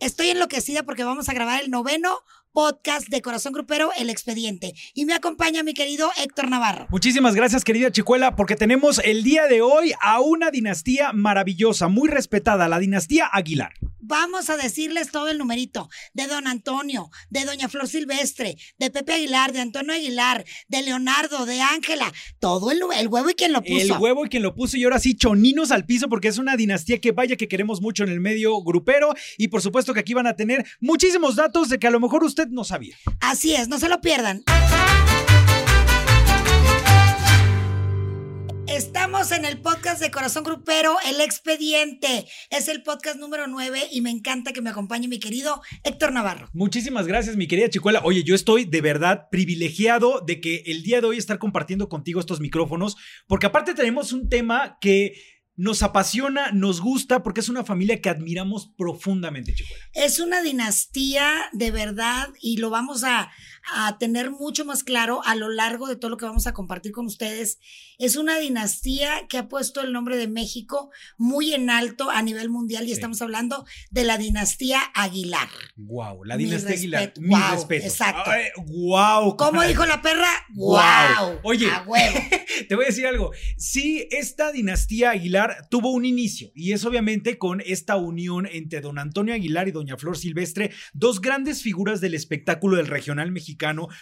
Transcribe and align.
Estoy 0.00 0.30
enloquecida 0.30 0.82
porque 0.82 1.04
vamos 1.04 1.28
a 1.28 1.34
grabar 1.34 1.62
el 1.62 1.70
noveno 1.70 2.24
podcast 2.52 3.08
de 3.08 3.22
Corazón 3.22 3.52
Grupero, 3.52 3.90
El 3.98 4.10
Expediente. 4.10 4.74
Y 4.94 5.04
me 5.04 5.14
acompaña 5.14 5.62
mi 5.62 5.74
querido 5.74 6.10
Héctor 6.22 6.48
Navarro. 6.48 6.86
Muchísimas 6.90 7.34
gracias, 7.34 7.64
querida 7.64 7.90
Chicuela, 7.90 8.36
porque 8.36 8.56
tenemos 8.56 9.00
el 9.04 9.22
día 9.22 9.46
de 9.46 9.62
hoy 9.62 9.92
a 10.00 10.20
una 10.20 10.50
dinastía 10.50 11.12
maravillosa, 11.12 11.88
muy 11.88 12.08
respetada, 12.08 12.68
la 12.68 12.78
dinastía 12.78 13.26
Aguilar. 13.26 13.72
Vamos 14.02 14.50
a 14.50 14.56
decirles 14.56 15.12
todo 15.12 15.28
el 15.28 15.38
numerito 15.38 15.88
de 16.14 16.26
don 16.26 16.48
Antonio, 16.48 17.10
de 17.28 17.44
doña 17.44 17.68
Flor 17.68 17.86
Silvestre, 17.86 18.56
de 18.76 18.90
Pepe 18.90 19.12
Aguilar, 19.12 19.52
de 19.52 19.60
Antonio 19.60 19.92
Aguilar, 19.92 20.44
de 20.66 20.82
Leonardo, 20.82 21.46
de 21.46 21.60
Ángela, 21.60 22.12
todo 22.40 22.72
el, 22.72 22.80
el 22.96 23.06
huevo 23.06 23.30
y 23.30 23.34
quien 23.34 23.52
lo 23.52 23.62
puso. 23.62 23.94
El 23.94 24.00
huevo 24.00 24.26
y 24.26 24.28
quien 24.28 24.42
lo 24.42 24.56
puso 24.56 24.76
y 24.76 24.82
ahora 24.82 24.98
sí, 24.98 25.14
choninos 25.14 25.70
al 25.70 25.86
piso 25.86 26.08
porque 26.08 26.26
es 26.26 26.38
una 26.38 26.56
dinastía 26.56 27.00
que 27.00 27.12
vaya 27.12 27.36
que 27.36 27.46
queremos 27.46 27.80
mucho 27.80 28.02
en 28.02 28.08
el 28.08 28.18
medio 28.18 28.60
grupero 28.62 29.14
y 29.38 29.46
por 29.46 29.62
supuesto 29.62 29.94
que 29.94 30.00
aquí 30.00 30.12
van 30.12 30.26
a 30.26 30.34
tener 30.34 30.66
muchísimos 30.80 31.36
datos 31.36 31.68
de 31.68 31.78
que 31.78 31.86
a 31.86 31.90
lo 31.90 32.00
mejor 32.00 32.24
usted 32.24 32.39
no 32.48 32.64
sabía. 32.64 32.96
Así 33.20 33.54
es, 33.54 33.68
no 33.68 33.78
se 33.78 33.88
lo 33.88 34.00
pierdan. 34.00 34.42
Estamos 38.66 39.32
en 39.32 39.44
el 39.44 39.60
podcast 39.60 40.00
de 40.00 40.10
Corazón 40.10 40.44
Grupero, 40.44 40.96
El 41.06 41.20
Expediente. 41.20 42.26
Es 42.50 42.68
el 42.68 42.82
podcast 42.82 43.18
número 43.18 43.46
9 43.46 43.88
y 43.90 44.00
me 44.00 44.10
encanta 44.10 44.52
que 44.52 44.62
me 44.62 44.70
acompañe 44.70 45.08
mi 45.08 45.18
querido 45.18 45.60
Héctor 45.82 46.12
Navarro. 46.12 46.48
Muchísimas 46.52 47.06
gracias, 47.06 47.36
mi 47.36 47.46
querida 47.46 47.68
Chicuela. 47.68 48.00
Oye, 48.04 48.22
yo 48.22 48.34
estoy 48.34 48.64
de 48.64 48.80
verdad 48.80 49.26
privilegiado 49.30 50.20
de 50.20 50.40
que 50.40 50.62
el 50.66 50.82
día 50.82 51.00
de 51.00 51.08
hoy 51.08 51.18
estar 51.18 51.38
compartiendo 51.38 51.88
contigo 51.88 52.20
estos 52.20 52.40
micrófonos, 52.40 52.96
porque 53.26 53.46
aparte 53.46 53.74
tenemos 53.74 54.12
un 54.12 54.28
tema 54.28 54.78
que 54.80 55.14
nos 55.56 55.82
apasiona, 55.82 56.52
nos 56.52 56.80
gusta, 56.80 57.22
porque 57.22 57.40
es 57.40 57.48
una 57.48 57.64
familia 57.64 58.00
que 58.00 58.08
admiramos 58.08 58.72
profundamente, 58.76 59.54
Chicuela. 59.54 59.84
Es 59.92 60.18
una 60.18 60.42
dinastía 60.42 61.50
de 61.52 61.70
verdad 61.70 62.28
y 62.40 62.56
lo 62.56 62.70
vamos 62.70 63.04
a, 63.04 63.30
a 63.74 63.98
tener 63.98 64.30
mucho 64.30 64.64
más 64.64 64.84
claro 64.84 65.20
a 65.24 65.34
lo 65.36 65.48
largo 65.48 65.86
de 65.86 65.96
todo 65.96 66.10
lo 66.10 66.16
que 66.16 66.24
vamos 66.24 66.46
a 66.46 66.52
compartir 66.52 66.92
con 66.92 67.06
ustedes. 67.06 67.58
Es 67.98 68.16
una 68.16 68.38
dinastía 68.38 69.26
que 69.28 69.38
ha 69.38 69.48
puesto 69.48 69.80
el 69.82 69.92
nombre 69.92 70.16
de 70.16 70.28
México 70.28 70.90
muy 71.18 71.52
en 71.52 71.70
alto 71.70 72.10
a 72.10 72.22
nivel 72.22 72.48
mundial 72.50 72.84
y 72.84 72.88
Sí. 72.88 72.92
estamos 72.94 73.20
hablando 73.22 73.64
de 73.90 74.04
la 74.04 74.18
dinastía 74.18 74.80
Aguilar. 74.94 75.48
Wow, 75.76 76.24
la 76.24 76.36
Mi 76.36 76.44
dinastía 76.44 76.74
Aguilar. 76.74 77.00
respeto. 77.02 77.20
Mi 77.20 77.34
respeto. 77.52 77.86
exacto. 77.86 78.30
wow. 78.66 79.36
¿Cómo 79.36 79.62
dijo 79.62 79.84
la 79.86 80.02
perra? 80.02 80.30
Guau. 80.54 81.30
¡Wow! 81.32 81.40
Oye. 81.44 81.70
A 81.70 81.82
huevo. 81.82 82.18
Te 82.68 82.74
voy 82.74 82.84
a 82.84 82.88
decir 82.88 83.06
algo. 83.06 83.30
Sí, 83.56 84.06
esta 84.10 84.52
dinastía 84.52 85.10
Aguilar 85.10 85.68
tuvo 85.70 85.90
un 85.90 86.04
inicio 86.04 86.50
y 86.54 86.72
es 86.72 86.84
obviamente 86.84 87.38
con 87.38 87.60
esta 87.64 87.96
unión 87.96 88.46
entre 88.50 88.80
don 88.80 88.98
Antonio 88.98 89.34
Aguilar 89.34 89.68
y 89.68 89.72
doña 89.72 89.96
Flor 89.96 90.16
Silvestre, 90.18 90.72
dos 90.92 91.20
grandes 91.20 91.62
figuras 91.62 92.00
del 92.00 92.14
espectáculo 92.14 92.76
del 92.76 92.86
regional 92.86 93.30
mexicano, 93.30 93.49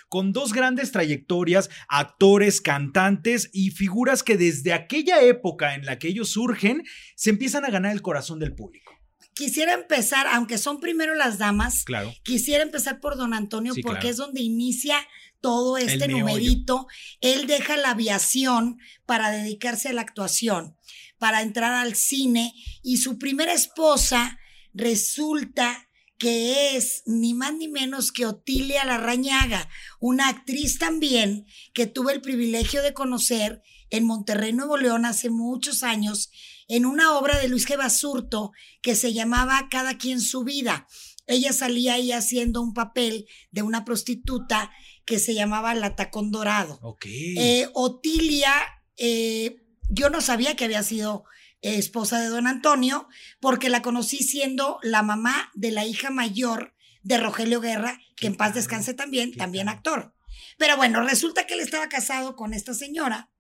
con 0.09 0.33
dos 0.33 0.53
grandes 0.53 0.93
trayectorias, 0.93 1.71
actores, 1.89 2.61
cantantes 2.61 3.51
y 3.53 3.71
figuras 3.71 4.23
que 4.23 4.37
desde 4.37 4.73
aquella 4.73 5.23
época 5.23 5.75
en 5.75 5.85
la 5.85 5.99
que 5.99 6.09
ellos 6.09 6.31
surgen, 6.31 6.83
se 7.17 7.31
empiezan 7.31 7.65
a 7.65 7.71
ganar 7.71 7.93
el 7.93 8.03
corazón 8.03 8.39
del 8.39 8.55
público. 8.55 8.93
Quisiera 9.35 9.73
empezar, 9.75 10.27
aunque 10.33 10.59
son 10.59 10.81
primero 10.81 11.15
las 11.15 11.39
damas, 11.39 11.85
Claro. 11.85 12.13
quisiera 12.25 12.63
empezar 12.65 12.99
por 13.01 13.17
don 13.17 13.35
Antonio 13.35 13.73
Sí, 13.75 13.83
porque 13.83 14.01
claro. 14.01 14.11
es 14.11 14.17
donde 14.17 14.41
inicia 14.41 14.99
todo 15.41 15.79
este 15.79 16.07
El 16.07 16.11
numerito. 16.13 16.89
Él 17.21 17.47
deja 17.47 17.77
la 17.77 17.91
aviación 17.91 18.79
para 19.07 19.31
dedicarse 19.31 19.91
a 19.91 19.93
la 19.93 20.01
actuación, 20.01 20.77
para 21.19 21.43
entrar 21.43 21.73
al 21.73 21.95
cine 21.95 22.53
y 22.83 22.97
su 22.97 23.19
primera 23.19 23.53
esposa 23.53 24.39
resulta 24.75 25.88
que 26.19 26.77
es 26.77 27.03
ni 27.07 27.33
más 27.33 27.55
ni 27.55 27.69
menos 27.69 28.13
que 28.13 28.27
Otilia 28.27 28.85
Larrañaga, 28.85 29.69
una 30.01 30.29
actriz 30.29 30.79
también 30.79 31.47
que 31.73 31.87
tuve 31.87 32.13
el 32.13 32.21
privilegio 32.21 32.83
de 32.83 32.93
conocer 32.93 33.63
en 33.91 34.05
Monterrey, 34.05 34.53
Nuevo 34.53 34.77
León, 34.77 35.05
hace 35.05 35.31
muchos 35.31 35.83
años, 35.83 36.31
en 36.67 36.85
una 36.85 37.17
obra 37.17 37.39
de 37.39 37.49
Luis 37.49 37.67
G. 37.67 37.79
Basurto 37.79 38.53
que 38.83 38.95
se 38.95 39.13
llamaba 39.13 39.69
Cada 39.71 39.97
quien 39.97 40.21
su 40.21 40.45
vida. 40.45 40.87
Ella 41.27 41.53
salía 41.53 41.95
ahí 41.95 42.13
haciendo 42.13 42.61
un 42.61 42.75
papel 42.75 43.27
de 43.51 43.63
una 43.63 43.85
prostituta 43.85 44.71
que 45.05 45.19
se 45.19 45.35
llamaba 45.35 45.75
La 45.75 45.95
Tacón 45.95 46.31
Dorado. 46.31 46.79
Ok. 46.83 47.07
Eh, 47.07 47.69
Otilia, 47.75 48.53
eh, 48.97 49.63
yo 49.89 50.11
no 50.11 50.21
sabía 50.21 50.57
que 50.57 50.65
había 50.65 50.83
sido 50.83 51.25
esposa 51.63 52.21
de 52.21 52.29
don 52.29 52.47
Antonio, 52.47 53.09
porque 53.41 53.69
la 53.69 53.83
conocí 53.83 54.19
siendo 54.19 54.79
la 54.83 55.03
mamá 55.03 55.51
de 55.55 55.71
la 55.71 55.85
hija 55.85 56.11
mayor 56.11 56.75
de 57.03 57.19
Rogelio 57.19 57.61
Guerra, 57.61 58.01
que 58.17 58.27
en 58.27 58.37
paz 58.37 58.55
descanse 58.55 58.95
también, 58.95 59.35
también 59.35 59.69
actor. 59.69 60.15
Pero 60.57 60.77
bueno, 60.77 61.03
resulta 61.03 61.47
que 61.47 61.55
él 61.55 61.61
estaba 61.61 61.89
casado 61.89 62.37
con 62.37 62.53
esta 62.55 62.75
señora, 62.75 63.31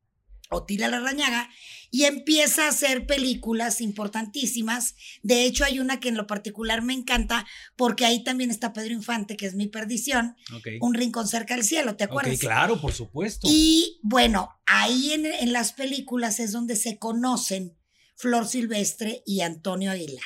Otilia 0.50 0.88
Larrañaga, 0.88 1.50
y 1.90 2.04
empieza 2.04 2.64
a 2.64 2.68
hacer 2.68 3.06
películas 3.06 3.80
importantísimas. 3.80 4.94
De 5.22 5.44
hecho, 5.44 5.64
hay 5.64 5.78
una 5.78 6.00
que 6.00 6.08
en 6.08 6.16
lo 6.16 6.26
particular 6.26 6.82
me 6.82 6.94
encanta, 6.94 7.46
porque 7.76 8.04
ahí 8.04 8.24
también 8.24 8.50
está 8.50 8.72
Pedro 8.72 8.94
Infante, 8.94 9.36
que 9.36 9.46
es 9.46 9.54
mi 9.54 9.68
perdición, 9.68 10.36
ok. 10.54 10.66
Un 10.80 10.94
rincón 10.94 11.28
cerca 11.28 11.54
del 11.54 11.64
cielo, 11.64 11.96
¿te 11.96 12.04
acuerdas? 12.04 12.38
Claro, 12.38 12.80
por 12.80 12.92
supuesto. 12.92 13.46
Y 13.50 14.00
bueno, 14.02 14.50
ahí 14.66 15.12
en, 15.12 15.26
en 15.26 15.52
las 15.52 15.72
películas 15.72 16.40
es 16.40 16.52
donde 16.52 16.76
se 16.76 16.98
conocen 16.98 17.77
Flor 18.18 18.48
Silvestre 18.48 19.22
y 19.24 19.42
Antonio 19.42 19.92
Aguilar. 19.92 20.24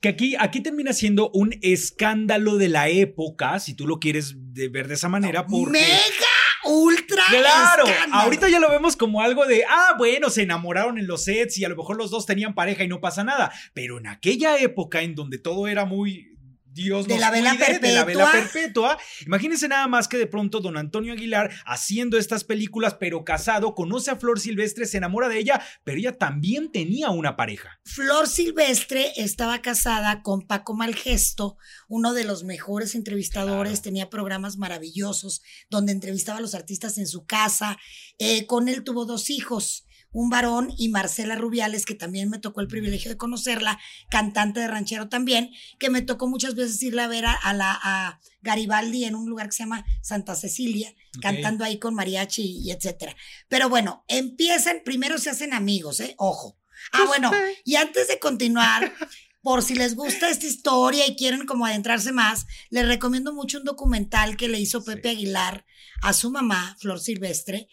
Que 0.00 0.08
aquí, 0.08 0.34
aquí 0.38 0.62
termina 0.62 0.92
siendo 0.92 1.30
un 1.30 1.54
escándalo 1.62 2.56
de 2.56 2.68
la 2.68 2.88
época, 2.88 3.60
si 3.60 3.74
tú 3.74 3.86
lo 3.86 4.00
quieres 4.00 4.34
de 4.36 4.68
ver 4.68 4.88
de 4.88 4.94
esa 4.94 5.08
manera, 5.08 5.46
porque... 5.46 5.78
Mega 5.78 6.26
ultra 6.64 7.22
Claro, 7.28 7.86
escándalo. 7.86 8.22
ahorita 8.22 8.48
ya 8.48 8.58
lo 8.58 8.68
vemos 8.68 8.96
como 8.96 9.22
algo 9.22 9.46
de, 9.46 9.62
ah, 9.68 9.94
bueno, 9.96 10.28
se 10.28 10.42
enamoraron 10.42 10.98
en 10.98 11.06
los 11.06 11.24
sets 11.24 11.56
y 11.58 11.64
a 11.64 11.68
lo 11.68 11.76
mejor 11.76 11.96
los 11.96 12.10
dos 12.10 12.26
tenían 12.26 12.54
pareja 12.54 12.82
y 12.82 12.88
no 12.88 13.00
pasa 13.00 13.22
nada, 13.22 13.52
pero 13.74 13.98
en 13.98 14.08
aquella 14.08 14.58
época 14.58 15.02
en 15.02 15.14
donde 15.14 15.38
todo 15.38 15.68
era 15.68 15.84
muy... 15.84 16.36
Dios 16.72 17.06
De 17.06 17.14
nos 17.14 17.20
la 17.20 17.30
vela 17.30 17.56
cuide, 17.56 17.78
de 17.78 17.92
la 17.92 18.04
vela 18.04 18.30
perpetua. 18.30 18.98
Imagínense 19.26 19.68
nada 19.68 19.88
más 19.88 20.08
que 20.08 20.18
de 20.18 20.26
pronto 20.26 20.60
don 20.60 20.76
Antonio 20.76 21.12
Aguilar 21.12 21.50
haciendo 21.66 22.16
estas 22.16 22.44
películas, 22.44 22.94
pero 22.98 23.24
casado, 23.24 23.74
conoce 23.74 24.10
a 24.10 24.16
Flor 24.16 24.38
Silvestre, 24.38 24.86
se 24.86 24.98
enamora 24.98 25.28
de 25.28 25.38
ella, 25.38 25.60
pero 25.84 25.98
ella 25.98 26.16
también 26.18 26.70
tenía 26.70 27.10
una 27.10 27.36
pareja. 27.36 27.80
Flor 27.84 28.28
Silvestre 28.28 29.12
estaba 29.16 29.60
casada 29.62 30.22
con 30.22 30.46
Paco 30.46 30.74
Malgesto, 30.74 31.56
uno 31.88 32.12
de 32.14 32.24
los 32.24 32.44
mejores 32.44 32.94
entrevistadores, 32.94 33.72
Claro. 33.72 33.82
tenía 33.82 34.10
programas 34.10 34.56
maravillosos 34.56 35.42
donde 35.68 35.92
entrevistaba 35.92 36.38
a 36.38 36.42
los 36.42 36.54
artistas 36.54 36.98
en 36.98 37.06
su 37.06 37.24
casa. 37.26 37.78
Eh, 38.18 38.46
con 38.46 38.68
él 38.68 38.84
tuvo 38.84 39.06
dos 39.06 39.30
hijos, 39.30 39.86
un 40.12 40.30
varón 40.30 40.72
y 40.76 40.88
Marcela 40.88 41.36
Rubiales, 41.36 41.86
que 41.86 41.94
también 41.94 42.30
me 42.30 42.38
tocó 42.38 42.60
el 42.60 42.68
privilegio 42.68 43.10
de 43.10 43.16
conocerla, 43.16 43.78
cantante 44.10 44.60
de 44.60 44.68
ranchero 44.68 45.08
también, 45.08 45.50
que 45.78 45.90
me 45.90 46.02
tocó 46.02 46.28
muchas 46.28 46.54
veces 46.54 46.82
irla 46.82 47.04
a 47.04 47.08
ver 47.08 47.26
a, 47.26 47.32
a 47.32 47.52
la, 47.52 47.78
a 47.82 48.20
Garibaldi 48.42 49.04
en 49.04 49.14
un 49.14 49.28
lugar 49.28 49.46
que 49.46 49.52
se 49.52 49.62
llama 49.62 49.84
Santa 50.02 50.34
Cecilia, 50.34 50.94
cantando 51.20 51.64
ahí 51.64 51.78
con 51.78 51.94
mariachi 51.94 52.60
y 52.60 52.70
etcétera. 52.70 53.14
Pero 53.48 53.68
bueno, 53.68 54.04
empiezan, 54.08 54.82
primero 54.84 55.18
se 55.18 55.30
hacen 55.30 55.52
amigos, 55.52 56.00
¿eh? 56.00 56.14
Ojo. 56.18 56.56
Ah, 56.92 57.04
bueno, 57.06 57.30
y 57.64 57.76
antes 57.76 58.08
de 58.08 58.18
continuar, 58.18 58.94
por 59.42 59.62
si 59.62 59.74
les 59.74 59.94
gusta 59.94 60.28
esta 60.28 60.46
historia 60.46 61.06
y 61.06 61.16
quieren 61.16 61.46
como 61.46 61.66
adentrarse 61.66 62.12
más, 62.12 62.46
les 62.70 62.86
recomiendo 62.86 63.32
mucho 63.32 63.58
un 63.58 63.64
documental 63.64 64.36
que 64.36 64.48
le 64.48 64.60
hizo 64.60 64.84
Pepe 64.84 65.10
Aguilar 65.10 65.66
a 66.02 66.12
su 66.12 66.30
mamá, 66.30 66.76
Flor 66.80 67.00
Silvestre. 67.00 67.68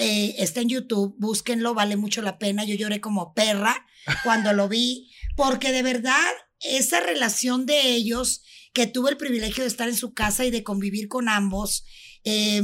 Eh, 0.00 0.36
está 0.38 0.62
en 0.62 0.70
YouTube, 0.70 1.14
búsquenlo, 1.18 1.74
vale 1.74 1.96
mucho 1.96 2.22
la 2.22 2.38
pena. 2.38 2.64
Yo 2.64 2.74
lloré 2.74 3.02
como 3.02 3.34
perra 3.34 3.86
cuando 4.24 4.54
lo 4.54 4.66
vi, 4.68 5.10
porque 5.36 5.72
de 5.72 5.82
verdad 5.82 6.26
esa 6.60 7.00
relación 7.00 7.66
de 7.66 7.92
ellos, 7.92 8.42
que 8.72 8.86
tuve 8.86 9.10
el 9.10 9.16
privilegio 9.16 9.62
de 9.62 9.68
estar 9.68 9.88
en 9.88 9.96
su 9.96 10.14
casa 10.14 10.44
y 10.44 10.50
de 10.50 10.62
convivir 10.62 11.08
con 11.08 11.28
ambos, 11.28 11.84
eh, 12.24 12.62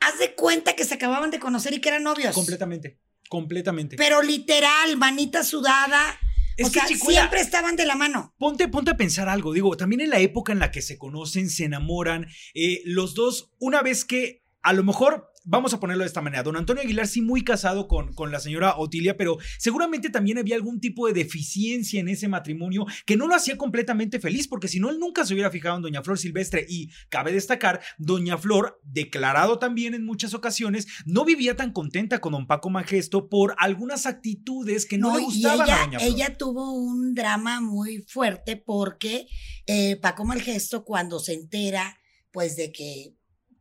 haz 0.00 0.18
de 0.18 0.34
cuenta 0.34 0.74
que 0.74 0.84
se 0.84 0.94
acababan 0.94 1.30
de 1.30 1.38
conocer 1.38 1.72
y 1.72 1.80
que 1.80 1.90
eran 1.90 2.02
novios. 2.02 2.34
Completamente, 2.34 2.98
completamente. 3.28 3.96
Pero 3.96 4.22
literal, 4.22 4.96
manita 4.96 5.44
sudada. 5.44 6.18
Es 6.56 6.68
o 6.68 6.72
que, 6.72 6.80
sea, 6.80 6.88
Chicuela, 6.88 7.20
siempre 7.20 7.40
estaban 7.40 7.76
de 7.76 7.84
la 7.84 7.96
mano. 7.96 8.34
Ponte, 8.38 8.68
ponte 8.68 8.92
a 8.92 8.96
pensar 8.96 9.28
algo, 9.28 9.52
digo, 9.52 9.76
también 9.76 10.00
en 10.00 10.10
la 10.10 10.20
época 10.20 10.52
en 10.52 10.60
la 10.60 10.70
que 10.70 10.82
se 10.82 10.98
conocen, 10.98 11.50
se 11.50 11.64
enamoran, 11.64 12.28
eh, 12.54 12.82
los 12.84 13.14
dos, 13.14 13.52
una 13.58 13.82
vez 13.82 14.04
que 14.04 14.43
a 14.64 14.72
lo 14.72 14.82
mejor 14.82 15.30
vamos 15.44 15.74
a 15.74 15.80
ponerlo 15.80 16.02
de 16.04 16.08
esta 16.08 16.22
manera. 16.22 16.42
Don 16.42 16.56
Antonio 16.56 16.82
Aguilar 16.82 17.06
sí 17.06 17.20
muy 17.20 17.44
casado 17.44 17.86
con, 17.86 18.14
con 18.14 18.32
la 18.32 18.40
señora 18.40 18.76
Otilia, 18.78 19.16
pero 19.16 19.36
seguramente 19.58 20.08
también 20.08 20.38
había 20.38 20.56
algún 20.56 20.80
tipo 20.80 21.06
de 21.06 21.12
deficiencia 21.12 22.00
en 22.00 22.08
ese 22.08 22.28
matrimonio 22.28 22.86
que 23.04 23.16
no 23.16 23.26
lo 23.28 23.34
hacía 23.34 23.58
completamente 23.58 24.18
feliz, 24.20 24.48
porque 24.48 24.68
si 24.68 24.80
no, 24.80 24.88
él 24.88 24.98
nunca 24.98 25.26
se 25.26 25.34
hubiera 25.34 25.50
fijado 25.50 25.76
en 25.76 25.82
Doña 25.82 26.02
Flor 26.02 26.18
Silvestre. 26.18 26.64
Y 26.66 26.90
cabe 27.10 27.32
destacar, 27.32 27.82
Doña 27.98 28.38
Flor, 28.38 28.80
declarado 28.82 29.58
también 29.58 29.92
en 29.92 30.06
muchas 30.06 30.32
ocasiones, 30.32 30.86
no 31.04 31.26
vivía 31.26 31.56
tan 31.56 31.72
contenta 31.72 32.20
con 32.20 32.32
don 32.32 32.46
Paco 32.46 32.70
Majesto 32.70 33.28
por 33.28 33.54
algunas 33.58 34.06
actitudes 34.06 34.86
que 34.86 34.96
no, 34.96 35.14
le 35.16 35.24
gustaban 35.24 35.66
ella, 35.66 35.76
a 35.76 35.84
Doña 35.84 35.98
Flor. 36.00 36.10
Ella 36.10 36.36
tuvo 36.38 36.72
un 36.72 37.14
drama 37.14 37.60
muy 37.60 38.02
fuerte 38.08 38.56
porque 38.56 39.26
eh, 39.66 39.96
Paco 39.96 40.24
Malgesto, 40.24 40.86
cuando 40.86 41.20
se 41.20 41.34
entera, 41.34 41.98
pues 42.32 42.56
de 42.56 42.72
que 42.72 43.14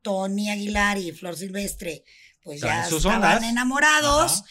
Tony 0.04 0.52
Aguilar 0.52 1.00
y 1.00 1.12
Flor 1.12 1.36
Silvestre, 1.36 2.04
pues 2.44 2.62
ya 2.62 2.88
estaban 2.88 3.44
enamorados. 3.44 4.44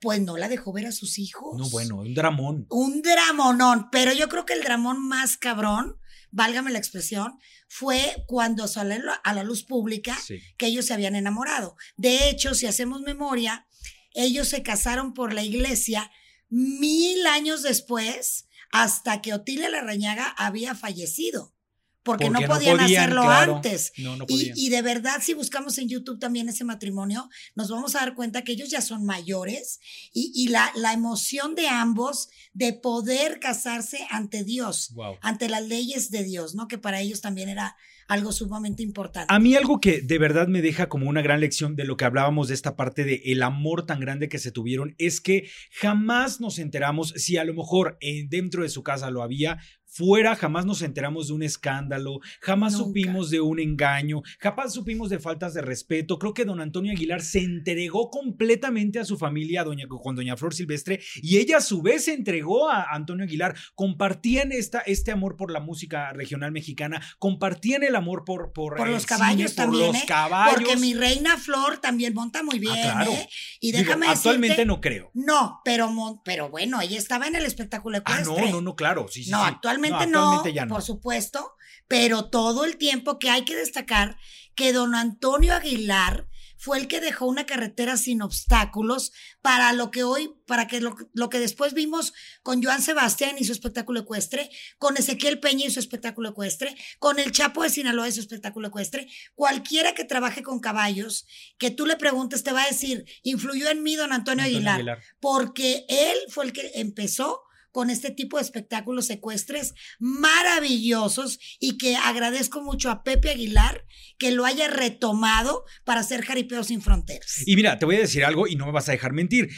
Pues 0.00 0.20
no 0.20 0.36
la 0.36 0.48
dejó 0.48 0.72
ver 0.72 0.86
a 0.86 0.92
sus 0.92 1.18
hijos. 1.18 1.58
No, 1.58 1.68
bueno, 1.70 1.96
un 1.96 2.14
dramón. 2.14 2.66
Un 2.70 3.02
dramonón. 3.02 3.88
Pero 3.90 4.12
yo 4.12 4.28
creo 4.28 4.46
que 4.46 4.52
el 4.52 4.62
dramón 4.62 5.04
más 5.08 5.36
cabrón, 5.36 5.98
válgame 6.30 6.70
la 6.70 6.78
expresión, 6.78 7.36
fue 7.66 8.22
cuando 8.28 8.68
salió 8.68 9.02
a 9.24 9.34
la 9.34 9.42
luz 9.42 9.64
pública 9.64 10.16
que 10.56 10.66
ellos 10.66 10.86
se 10.86 10.94
habían 10.94 11.16
enamorado. 11.16 11.74
De 11.96 12.28
hecho, 12.28 12.54
si 12.54 12.66
hacemos 12.66 13.00
memoria, 13.00 13.66
ellos 14.14 14.46
se 14.46 14.62
casaron 14.62 15.14
por 15.14 15.32
la 15.34 15.42
iglesia 15.42 16.12
mil 16.48 17.26
años 17.26 17.62
después, 17.62 18.46
hasta 18.70 19.20
que 19.20 19.34
Otilia 19.34 19.68
Larrañaga 19.68 20.28
había 20.38 20.76
fallecido 20.76 21.54
porque, 22.02 22.30
no, 22.30 22.40
podían 22.40 22.80
hacerlo 22.80 23.22
antes. 23.22 23.92
y, 24.28 24.68
de 24.70 24.82
verdad, 24.82 25.20
si 25.22 25.34
buscamos 25.34 25.78
en 25.78 25.88
YouTube 25.88 26.18
también 26.18 26.48
ese 26.48 26.64
matrimonio, 26.64 27.28
nos 27.54 27.68
vamos 27.70 27.94
a 27.94 28.00
dar 28.00 28.14
cuenta 28.14 28.42
que 28.42 28.52
ellos 28.52 28.70
ya 28.70 28.80
son 28.80 29.04
mayores 29.04 29.80
y, 30.12 30.48
la, 30.48 30.70
la, 30.74 30.92
emoción 30.92 31.54
de 31.54 31.68
ambos 31.68 32.28
de 32.52 32.72
poder 32.72 33.40
casarse 33.40 34.06
ante 34.10 34.44
Dios, 34.44 34.94
ante 35.20 35.48
las 35.48 35.66
leyes 35.66 36.10
de 36.10 36.24
Dios, 36.24 36.54
¿no? 36.54 36.68
Que 36.68 36.78
para 36.78 37.00
ellos 37.00 37.20
también 37.20 37.48
era 37.48 37.76
algo 38.08 38.32
sumamente 38.32 38.82
importante. 38.82 39.32
A 39.32 39.38
mí 39.38 39.54
algo 39.54 39.80
que 39.80 40.00
de 40.00 40.18
verdad 40.18 40.48
me 40.48 40.62
deja 40.62 40.88
como 40.88 41.08
una 41.08 41.22
gran 41.22 41.40
lección 41.40 41.76
de 41.76 41.84
lo 41.84 41.96
que 41.96 42.06
hablábamos 42.06 42.48
de 42.48 42.54
esta 42.54 42.74
parte 42.74 43.04
de 43.04 43.20
el 43.26 43.42
amor 43.42 43.84
tan 43.84 44.00
grande 44.00 44.30
que 44.30 44.38
se 44.38 44.50
tuvieron 44.50 44.94
es 44.98 45.20
que 45.20 45.48
jamás 45.70 46.40
nos 46.40 46.58
enteramos 46.58 47.12
si 47.16 47.36
a 47.36 47.44
lo 47.44 47.52
mejor 47.52 47.98
dentro 48.28 48.62
de 48.62 48.70
su 48.70 48.82
casa 48.82 49.10
lo 49.10 49.22
había, 49.22 49.58
fuera 49.98 50.36
jamás 50.36 50.64
nos 50.64 50.82
enteramos 50.82 51.26
de 51.26 51.32
un 51.34 51.42
escándalo, 51.42 52.20
jamás 52.40 52.76
supimos 52.76 53.30
de 53.30 53.40
un 53.40 53.58
engaño, 53.58 54.22
jamás 54.38 54.72
supimos 54.72 55.10
de 55.10 55.18
faltas 55.18 55.54
de 55.54 55.60
respeto. 55.60 56.20
Creo 56.20 56.34
que 56.34 56.44
don 56.44 56.60
Antonio 56.60 56.92
Aguilar 56.92 57.20
se 57.20 57.40
entregó 57.40 58.08
completamente 58.08 59.00
a 59.00 59.04
su 59.04 59.18
familia 59.18 59.64
doña, 59.64 59.86
con 59.88 60.14
doña 60.14 60.36
Flor 60.36 60.54
Silvestre 60.54 61.00
y 61.16 61.38
ella 61.38 61.56
a 61.56 61.60
su 61.60 61.82
vez 61.82 62.04
se 62.04 62.14
entregó 62.14 62.70
a 62.70 62.94
Antonio 62.94 63.24
Aguilar. 63.24 63.56
Compartían 63.74 64.52
esta, 64.52 64.78
este 64.80 65.10
amor 65.10 65.36
por 65.36 65.50
la 65.50 65.58
música 65.58 66.12
regional 66.12 66.52
mexicana, 66.52 67.02
compartían 67.18 67.82
el 67.82 67.96
amor 67.96 68.22
por, 68.24 68.52
por, 68.52 68.88
los 68.88 69.04
caballos 69.04 69.56
también. 69.56 69.86
Por 69.86 69.94
los 69.94 70.04
¿eh? 70.04 70.06
caballos. 70.06 70.54
Porque 70.54 70.76
mi 70.76 70.94
reina 70.94 71.36
Flor 71.38 71.78
también 71.78 72.14
monta 72.14 72.44
muy 72.44 72.58
ah, 72.58 72.60
bien. 72.60 72.74
claro. 72.82 73.10
¿eh? 73.10 73.28
Y 73.60 73.72
déjame 73.72 74.06
Actualmente 74.06 74.64
no 74.64 74.80
creo. 74.80 75.10
No, 75.14 75.60
pero, 75.64 75.90
pero 76.24 76.50
bueno, 76.50 76.80
ella 76.80 76.98
estaba 76.98 77.26
en 77.26 77.34
el 77.34 77.44
espectáculo 77.44 77.98
ecuestre. 77.98 78.32
Ah, 78.36 78.44
no, 78.44 78.50
no, 78.52 78.60
no, 78.60 78.76
claro. 78.76 79.06
Sí, 79.08 79.24
sí, 79.24 79.30
no, 79.32 79.42
actualmente 79.42 79.87
no, 79.90 80.42
por 80.68 80.82
supuesto, 80.82 81.54
pero 81.86 82.30
todo 82.30 82.64
el 82.64 82.76
tiempo 82.76 83.18
que 83.18 83.30
hay 83.30 83.44
que 83.44 83.56
destacar 83.56 84.16
que 84.54 84.72
don 84.72 84.94
Antonio 84.94 85.54
Aguilar 85.54 86.28
fue 86.58 86.78
el 86.78 86.88
que 86.88 87.00
dejó 87.00 87.26
una 87.26 87.46
carretera 87.46 87.96
sin 87.96 88.20
obstáculos 88.20 89.12
para 89.40 89.72
lo 89.72 89.92
que 89.92 90.02
hoy, 90.02 90.34
para 90.46 90.66
que 90.66 90.80
lo, 90.80 90.96
lo, 91.14 91.30
que 91.30 91.38
después 91.38 91.72
vimos 91.72 92.12
con 92.42 92.62
Joan 92.62 92.82
Sebastián 92.82 93.36
y 93.38 93.44
su 93.44 93.52
espectáculo 93.52 94.00
ecuestre, 94.00 94.50
con 94.76 94.96
Ezequiel 94.96 95.38
Peña 95.38 95.66
y 95.66 95.70
su 95.70 95.78
espectáculo 95.78 96.30
ecuestre, 96.30 96.76
con 96.98 97.20
el 97.20 97.30
Chapo 97.30 97.62
de 97.62 97.70
Sinaloa 97.70 98.08
y 98.08 98.12
su 98.12 98.20
espectáculo 98.20 98.68
ecuestre. 98.68 99.06
Cualquiera 99.36 99.94
que 99.94 100.04
trabaje 100.04 100.42
con 100.42 100.58
caballos, 100.58 101.26
que 101.58 101.70
tú 101.70 101.86
le 101.86 101.96
preguntes, 101.96 102.42
te 102.42 102.52
va 102.52 102.64
a 102.64 102.68
decir, 102.68 103.04
influyó 103.22 103.70
en 103.70 103.84
mí 103.84 103.94
don 103.94 104.12
Antonio, 104.12 104.44
Aguilar, 104.44 104.98
porque 105.20 105.86
él 105.88 106.16
fue 106.28 106.46
el 106.46 106.52
que 106.52 106.72
empezó 106.74 107.44
con 107.72 107.90
este 107.90 108.10
tipo 108.10 108.36
de 108.36 108.42
espectáculos 108.42 109.06
secuestres 109.06 109.74
maravillosos 109.98 111.38
y 111.60 111.78
que 111.78 111.96
agradezco 111.96 112.62
mucho 112.62 112.90
a 112.90 113.02
Pepe 113.02 113.30
Aguilar 113.30 113.84
que 114.18 114.30
lo 114.30 114.44
haya 114.44 114.68
retomado 114.68 115.64
para 115.84 116.00
hacer 116.00 116.24
Jaripeo 116.24 116.64
sin 116.64 116.82
Fronteras. 116.82 117.42
Y 117.46 117.56
mira, 117.56 117.78
te 117.78 117.86
voy 117.86 117.96
a 117.96 118.00
decir 118.00 118.24
algo 118.24 118.46
y 118.46 118.56
no 118.56 118.66
me 118.66 118.72
vas 118.72 118.88
a 118.88 118.92
dejar 118.92 119.12
mentir. 119.12 119.48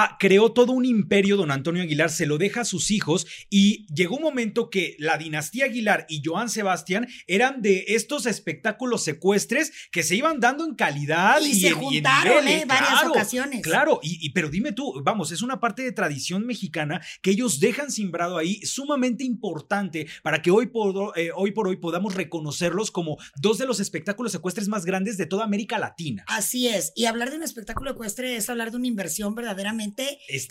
Ah, 0.00 0.16
creó 0.20 0.52
todo 0.52 0.70
un 0.70 0.84
imperio, 0.84 1.36
don 1.36 1.50
Antonio 1.50 1.82
Aguilar, 1.82 2.08
se 2.08 2.24
lo 2.24 2.38
deja 2.38 2.60
a 2.60 2.64
sus 2.64 2.92
hijos 2.92 3.26
y 3.50 3.84
llegó 3.92 4.14
un 4.14 4.22
momento 4.22 4.70
que 4.70 4.94
la 5.00 5.18
dinastía 5.18 5.64
Aguilar 5.64 6.06
y 6.08 6.22
Joan 6.24 6.48
Sebastián 6.50 7.08
eran 7.26 7.62
de 7.62 7.84
estos 7.88 8.26
espectáculos 8.26 9.02
secuestres 9.02 9.72
que 9.90 10.04
se 10.04 10.14
iban 10.14 10.38
dando 10.38 10.64
en 10.64 10.76
calidad 10.76 11.40
y, 11.40 11.58
se 11.58 11.72
juntaron 11.72 12.46
en, 12.46 12.60
¿eh? 12.60 12.64
varias 12.64 13.06
ocasiones. 13.08 13.60
Claro, 13.60 13.98
y, 14.00 14.30
pero 14.30 14.50
dime 14.50 14.70
tú, 14.70 15.02
vamos, 15.02 15.32
es 15.32 15.42
una 15.42 15.58
parte 15.58 15.82
de 15.82 15.90
tradición 15.90 16.46
mexicana 16.46 17.00
que 17.20 17.32
ellos 17.32 17.58
dejan 17.58 17.90
simbrado 17.90 18.38
ahí, 18.38 18.64
sumamente 18.64 19.24
importante 19.24 20.06
para 20.22 20.42
que 20.42 20.52
hoy 20.52 20.66
por, 20.66 21.18
eh, 21.18 21.30
hoy 21.34 21.50
por 21.50 21.66
hoy 21.66 21.78
podamos 21.78 22.14
reconocerlos 22.14 22.92
como 22.92 23.16
dos 23.34 23.58
de 23.58 23.66
los 23.66 23.80
espectáculos 23.80 24.30
secuestres 24.30 24.68
más 24.68 24.84
grandes 24.84 25.18
de 25.18 25.26
toda 25.26 25.42
América 25.42 25.76
Latina. 25.76 26.22
Así 26.28 26.68
es, 26.68 26.92
y 26.94 27.06
hablar 27.06 27.30
de 27.30 27.36
un 27.38 27.42
espectáculo 27.42 27.90
ecuestre 27.90 28.36
es 28.36 28.48
hablar 28.48 28.70
de 28.70 28.76
una 28.76 28.86
inversión 28.86 29.34
verdaderamente 29.34 29.87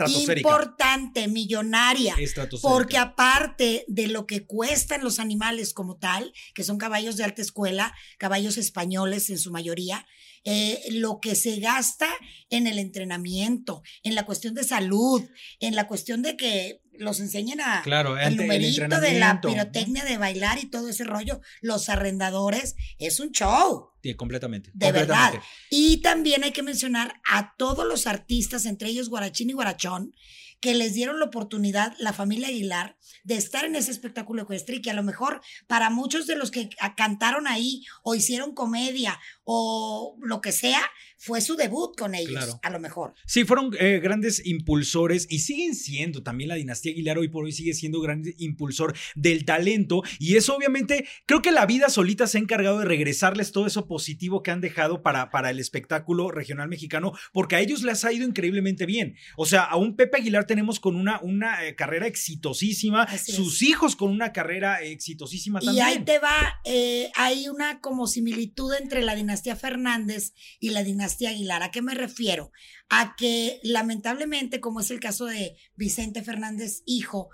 importante, 0.07 1.27
millonaria. 1.27 2.15
Porque 2.61 2.97
aparte 2.97 3.85
de 3.87 4.07
lo 4.07 4.25
que 4.25 4.45
cuestan 4.45 5.03
los 5.03 5.19
animales 5.19 5.73
como 5.73 5.97
tal, 5.97 6.33
que 6.53 6.63
son 6.63 6.77
caballos 6.77 7.17
de 7.17 7.23
alta 7.23 7.41
escuela, 7.41 7.93
caballos 8.17 8.57
españoles 8.57 9.29
en 9.29 9.37
su 9.37 9.51
mayoría, 9.51 10.05
eh, 10.49 10.81
lo 10.91 11.19
que 11.19 11.35
se 11.35 11.59
gasta 11.59 12.07
en 12.49 12.67
el 12.67 12.79
entrenamiento, 12.79 13.81
en 14.03 14.15
la 14.15 14.25
cuestión 14.25 14.53
de 14.53 14.63
salud, 14.63 15.21
en 15.59 15.75
la 15.75 15.87
cuestión 15.87 16.21
de 16.21 16.37
que 16.37 16.81
los 16.99 17.19
enseñen 17.19 17.61
a 17.61 17.81
claro, 17.83 18.17
el 18.17 18.35
numerito 18.35 18.99
de 18.99 19.19
la 19.19 19.41
pirotecnia 19.41 20.05
de 20.05 20.17
bailar 20.17 20.59
y 20.59 20.65
todo 20.65 20.89
ese 20.89 21.03
rollo, 21.03 21.41
los 21.61 21.89
arrendadores, 21.89 22.75
es 22.99 23.19
un 23.19 23.31
show. 23.31 23.91
Sí, 24.03 24.15
completamente. 24.15 24.71
De 24.73 24.91
verdad. 24.91 25.33
Y 25.69 25.97
también 25.97 26.43
hay 26.43 26.51
que 26.51 26.63
mencionar 26.63 27.21
a 27.29 27.55
todos 27.57 27.85
los 27.85 28.07
artistas, 28.07 28.65
entre 28.65 28.89
ellos 28.89 29.09
Guarachín 29.09 29.49
y 29.49 29.53
Guarachón, 29.53 30.13
que 30.59 30.73
les 30.73 30.93
dieron 30.93 31.19
la 31.19 31.25
oportunidad, 31.25 31.93
la 31.99 32.13
familia 32.13 32.47
Aguilar, 32.47 32.97
de 33.23 33.35
estar 33.35 33.65
en 33.65 33.75
ese 33.75 33.91
espectáculo 33.91 34.43
ecuestre 34.43 34.77
y 34.77 34.81
que 34.81 34.89
a 34.89 34.95
lo 34.95 35.03
mejor 35.03 35.41
para 35.67 35.89
muchos 35.89 36.25
de 36.25 36.35
los 36.35 36.51
que 36.51 36.69
cantaron 36.95 37.47
ahí 37.47 37.83
o 38.03 38.15
hicieron 38.15 38.53
comedia 38.53 39.19
o 39.43 40.17
lo 40.21 40.41
que 40.41 40.51
sea, 40.51 40.81
fue 41.17 41.41
su 41.41 41.55
debut 41.55 41.97
con 41.97 42.13
ellos, 42.13 42.57
a 42.61 42.69
lo 42.69 42.79
mejor. 42.79 43.15
Sí, 43.25 43.43
fueron 43.43 43.75
eh, 43.79 43.99
grandes 44.01 44.45
impulsores 44.45 45.27
y 45.29 45.39
siguen 45.39 45.73
siendo 45.73 46.21
también 46.21 46.49
la 46.49 46.55
dinastía 46.55 46.91
Aguilar 46.91 47.17
hoy 47.17 47.27
por 47.27 47.43
hoy 47.43 47.51
sigue 47.51 47.73
siendo 47.73 47.99
gran 48.01 48.23
impulsor 48.37 48.95
del 49.15 49.45
talento 49.45 50.03
y 50.19 50.35
eso 50.35 50.55
obviamente 50.55 51.07
creo 51.25 51.41
que 51.41 51.51
la 51.51 51.65
vida 51.65 51.89
solita 51.89 52.27
se 52.27 52.37
ha 52.37 52.41
encargado 52.41 52.79
de 52.79 52.85
regresarles 52.85 53.51
todo 53.51 53.65
eso 53.65 53.87
positivo 53.87 54.43
que 54.43 54.51
han 54.51 54.61
dejado 54.61 55.01
para, 55.01 55.31
para 55.31 55.49
el 55.49 55.59
espectáculo 55.59 56.29
regional 56.31 56.69
mexicano 56.69 57.13
porque 57.33 57.55
a 57.55 57.61
ellos 57.61 57.81
les 57.81 58.05
ha 58.05 58.13
ido 58.13 58.27
increíblemente 58.27 58.85
bien. 58.85 59.15
O 59.35 59.45
sea, 59.45 59.63
a 59.63 59.75
un 59.75 59.95
Pepe 59.95 60.17
Aguilar 60.17 60.45
tenemos 60.45 60.79
con 60.79 60.95
una, 60.95 61.19
una 61.21 61.65
eh, 61.65 61.75
carrera 61.75 62.05
exitosísima, 62.05 63.07
sus 63.17 63.63
hijos 63.63 63.95
con 63.95 64.11
una 64.11 64.31
carrera 64.33 64.81
exitosísima 64.81 65.59
también. 65.59 65.77
Y 65.77 65.89
ahí 65.89 66.03
te 66.03 66.19
va, 66.19 66.61
eh, 66.63 67.11
hay 67.15 67.49
una 67.49 67.81
como 67.81 68.05
similitud 68.05 68.73
entre 68.79 69.01
la 69.01 69.15
dinastía 69.15 69.55
Fernández 69.55 70.33
y 70.59 70.69
la 70.69 70.83
dinastía 70.83 71.06
Aguilar. 71.27 71.63
¿A 71.63 71.71
qué 71.71 71.81
me 71.81 71.93
refiero? 71.93 72.51
A 72.89 73.15
que 73.15 73.59
lamentablemente, 73.63 74.59
como 74.59 74.79
es 74.79 74.91
el 74.91 74.99
caso 74.99 75.25
de 75.25 75.55
Vicente 75.75 76.23
Fernández, 76.23 76.83
hijo, 76.85 77.29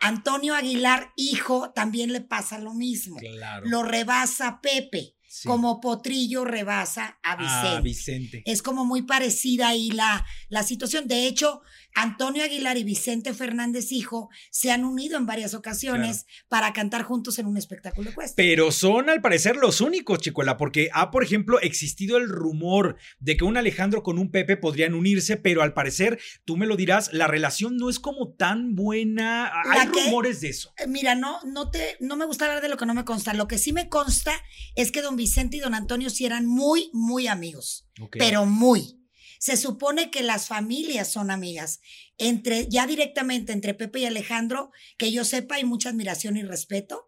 Antonio 0.00 0.54
Aguilar, 0.54 1.12
hijo, 1.16 1.72
también 1.72 2.12
le 2.12 2.20
pasa 2.20 2.58
lo 2.58 2.74
mismo. 2.74 3.18
Lo 3.64 3.82
rebasa 3.82 4.60
Pepe. 4.60 5.16
Como 5.44 5.80
Potrillo 5.80 6.44
rebasa 6.44 7.18
a 7.22 7.36
Vicente. 7.36 7.82
Vicente. 7.82 8.42
Es 8.46 8.62
como 8.62 8.84
muy 8.84 9.02
parecida 9.02 9.68
ahí 9.68 9.90
la, 9.90 10.26
la 10.48 10.62
situación. 10.64 11.06
De 11.06 11.26
hecho, 11.26 11.62
Antonio 11.94 12.44
Aguilar 12.44 12.76
y 12.78 12.84
Vicente 12.84 13.34
Fernández 13.34 13.92
Hijo 13.92 14.30
se 14.50 14.70
han 14.70 14.84
unido 14.84 15.16
en 15.16 15.26
varias 15.26 15.54
ocasiones 15.54 16.26
para 16.48 16.72
cantar 16.72 17.02
juntos 17.02 17.38
en 17.38 17.46
un 17.46 17.56
espectáculo 17.56 18.10
ecuestre. 18.10 18.42
Pero 18.42 18.70
son 18.72 19.10
al 19.10 19.20
parecer 19.20 19.56
los 19.56 19.80
únicos, 19.80 20.20
Chicuela, 20.20 20.56
porque 20.56 20.88
ha, 20.92 21.10
por 21.10 21.24
ejemplo, 21.24 21.60
existido 21.60 22.16
el 22.16 22.28
rumor 22.28 22.96
de 23.18 23.36
que 23.36 23.44
un 23.44 23.56
Alejandro 23.56 24.02
con 24.02 24.18
un 24.18 24.30
Pepe 24.30 24.56
podrían 24.56 24.94
unirse, 24.94 25.36
pero 25.36 25.62
al 25.62 25.74
parecer, 25.74 26.20
tú 26.44 26.56
me 26.56 26.66
lo 26.66 26.76
dirás, 26.76 27.12
la 27.12 27.26
relación 27.26 27.76
no 27.76 27.90
es 27.90 27.98
como 27.98 28.32
tan 28.34 28.74
buena. 28.74 29.52
Hay 29.70 29.88
rumores 29.88 30.40
de 30.40 30.48
eso. 30.48 30.72
Eh, 30.78 30.86
mira, 30.86 31.14
no, 31.14 31.40
no, 31.44 31.70
te, 31.70 31.96
no 32.00 32.16
me 32.16 32.24
gusta 32.24 32.46
hablar 32.46 32.62
de 32.62 32.68
lo 32.68 32.76
que 32.76 32.86
no 32.86 32.94
me 32.94 33.04
consta. 33.04 33.34
Lo 33.34 33.48
que 33.48 33.58
sí 33.58 33.72
me 33.72 33.88
consta 33.88 34.32
es 34.76 34.92
que 34.92 35.02
don 35.02 35.16
Vicente 35.20 35.58
y 35.58 35.60
don 35.60 35.74
Antonio 35.74 36.08
sí 36.08 36.24
eran 36.24 36.46
muy, 36.46 36.88
muy 36.94 37.26
amigos, 37.26 37.86
pero 38.12 38.46
muy. 38.46 38.98
Se 39.38 39.58
supone 39.58 40.10
que 40.10 40.22
las 40.22 40.48
familias 40.48 41.12
son 41.12 41.30
amigas. 41.30 41.80
Entre, 42.16 42.68
ya 42.68 42.86
directamente 42.86 43.52
entre 43.52 43.74
Pepe 43.74 44.00
y 44.00 44.04
Alejandro, 44.06 44.70
que 44.96 45.12
yo 45.12 45.24
sepa, 45.24 45.56
hay 45.56 45.64
mucha 45.64 45.90
admiración 45.90 46.38
y 46.38 46.42
respeto, 46.42 47.06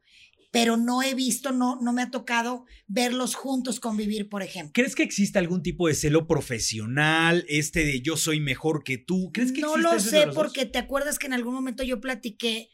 pero 0.50 0.76
no 0.76 1.02
he 1.02 1.14
visto, 1.14 1.52
no, 1.52 1.78
no 1.80 1.94
me 1.94 2.02
ha 2.02 2.10
tocado 2.10 2.66
verlos 2.86 3.34
juntos 3.34 3.80
convivir, 3.80 4.28
por 4.28 4.42
ejemplo. 4.42 4.72
¿Crees 4.74 4.94
que 4.94 5.02
existe 5.02 5.38
algún 5.38 5.62
tipo 5.62 5.88
de 5.88 5.94
celo 5.94 6.26
profesional, 6.26 7.46
este 7.48 7.86
de 7.86 8.02
yo 8.02 8.18
soy 8.18 8.40
mejor 8.40 8.84
que 8.84 8.98
tú? 8.98 9.30
¿Crees 9.32 9.52
que 9.52 9.62
no 9.62 9.78
lo 9.78 9.98
sé 9.98 10.26
porque 10.34 10.66
te 10.66 10.78
acuerdas 10.78 11.18
que 11.18 11.26
en 11.26 11.32
algún 11.32 11.54
momento 11.54 11.82
yo 11.82 12.02
platiqué, 12.02 12.68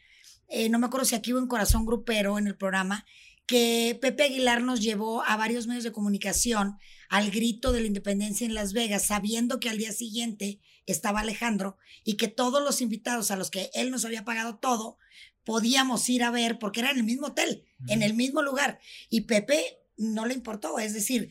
eh, 0.49 0.67
no 0.67 0.79
me 0.79 0.87
acuerdo 0.87 1.05
si 1.05 1.15
aquí 1.15 1.31
o 1.31 1.39
en 1.39 1.47
Corazón 1.47 1.85
Grupero 1.85 2.37
en 2.37 2.47
el 2.47 2.57
programa, 2.57 3.05
que 3.49 3.97
Pepe 3.99 4.25
Aguilar 4.25 4.61
nos 4.61 4.79
llevó 4.79 5.23
a 5.23 5.35
varios 5.35 5.65
medios 5.65 5.83
de 5.83 5.91
comunicación 5.91 6.77
al 7.09 7.31
grito 7.31 7.71
de 7.71 7.81
la 7.81 7.87
independencia 7.87 8.45
en 8.45 8.53
Las 8.53 8.73
Vegas, 8.73 9.07
sabiendo 9.07 9.59
que 9.59 9.71
al 9.71 9.79
día 9.79 9.91
siguiente 9.91 10.59
estaba 10.85 11.21
Alejandro 11.21 11.75
y 12.03 12.15
que 12.15 12.27
todos 12.27 12.61
los 12.63 12.79
invitados 12.79 13.31
a 13.31 13.35
los 13.35 13.49
que 13.49 13.71
él 13.73 13.89
nos 13.89 14.05
había 14.05 14.23
pagado 14.23 14.59
todo, 14.59 14.99
podíamos 15.45 16.07
ir 16.09 16.21
a 16.21 16.29
ver 16.29 16.59
porque 16.59 16.81
era 16.81 16.91
en 16.91 16.97
el 16.97 17.03
mismo 17.03 17.25
hotel, 17.25 17.65
en 17.87 18.03
el 18.03 18.13
mismo 18.13 18.43
lugar. 18.43 18.79
Y 19.09 19.21
Pepe 19.21 19.79
no 19.97 20.27
le 20.27 20.35
importó, 20.35 20.77
es 20.77 20.93
decir, 20.93 21.29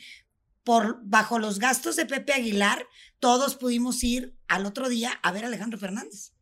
por 0.65 0.99
bajo 1.05 1.39
los 1.39 1.61
gastos 1.61 1.95
de 1.95 2.05
Pepe 2.05 2.33
Aguilar, 2.33 2.85
todos 3.21 3.55
pudimos 3.55 4.03
ir 4.03 4.35
al 4.49 4.67
otro 4.67 4.89
día 4.89 5.13
a 5.23 5.31
ver 5.31 5.45
a 5.45 5.47
Alejandro 5.47 5.79
Fernández. 5.79 6.33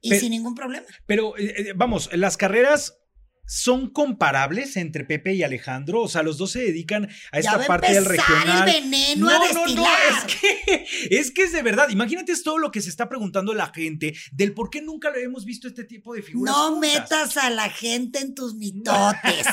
Y 0.00 0.08
Pero- 0.08 0.22
sin 0.22 0.30
ningún 0.30 0.56
problema. 0.56 0.88
Pero 1.06 1.38
eh, 1.38 1.54
eh, 1.56 1.72
vamos, 1.76 2.10
las 2.14 2.36
carreras 2.36 2.99
son 3.50 3.90
comparables 3.90 4.76
entre 4.76 5.04
Pepe 5.04 5.34
y 5.34 5.42
Alejandro, 5.42 6.02
o 6.02 6.08
sea, 6.08 6.22
los 6.22 6.38
dos 6.38 6.52
se 6.52 6.60
dedican 6.60 7.08
a 7.32 7.38
esta 7.40 7.66
parte 7.66 7.92
del 7.92 8.04
regional. 8.04 8.68
el 8.68 8.82
veneno 8.82 9.28
a 9.28 9.40
destilar. 9.40 9.98
es 10.08 10.36
que, 10.36 10.86
es 11.10 11.30
que 11.32 11.42
es 11.42 11.52
de 11.52 11.60
verdad. 11.62 11.88
Imagínate 11.88 12.30
es 12.30 12.44
todo 12.44 12.58
lo 12.58 12.70
que 12.70 12.80
se 12.80 12.88
está 12.88 13.08
preguntando 13.08 13.52
la 13.52 13.72
gente 13.74 14.14
del 14.30 14.54
por 14.54 14.70
qué 14.70 14.82
nunca 14.82 15.10
lo 15.10 15.16
hemos 15.16 15.44
visto 15.44 15.66
este 15.66 15.82
tipo 15.82 16.14
de 16.14 16.22
figuras. 16.22 16.54
No 16.54 16.74
juntas. 16.74 16.92
metas 16.92 17.36
a 17.38 17.50
la 17.50 17.68
gente 17.70 18.20
en 18.20 18.36
tus 18.36 18.54
mitotes. 18.54 19.44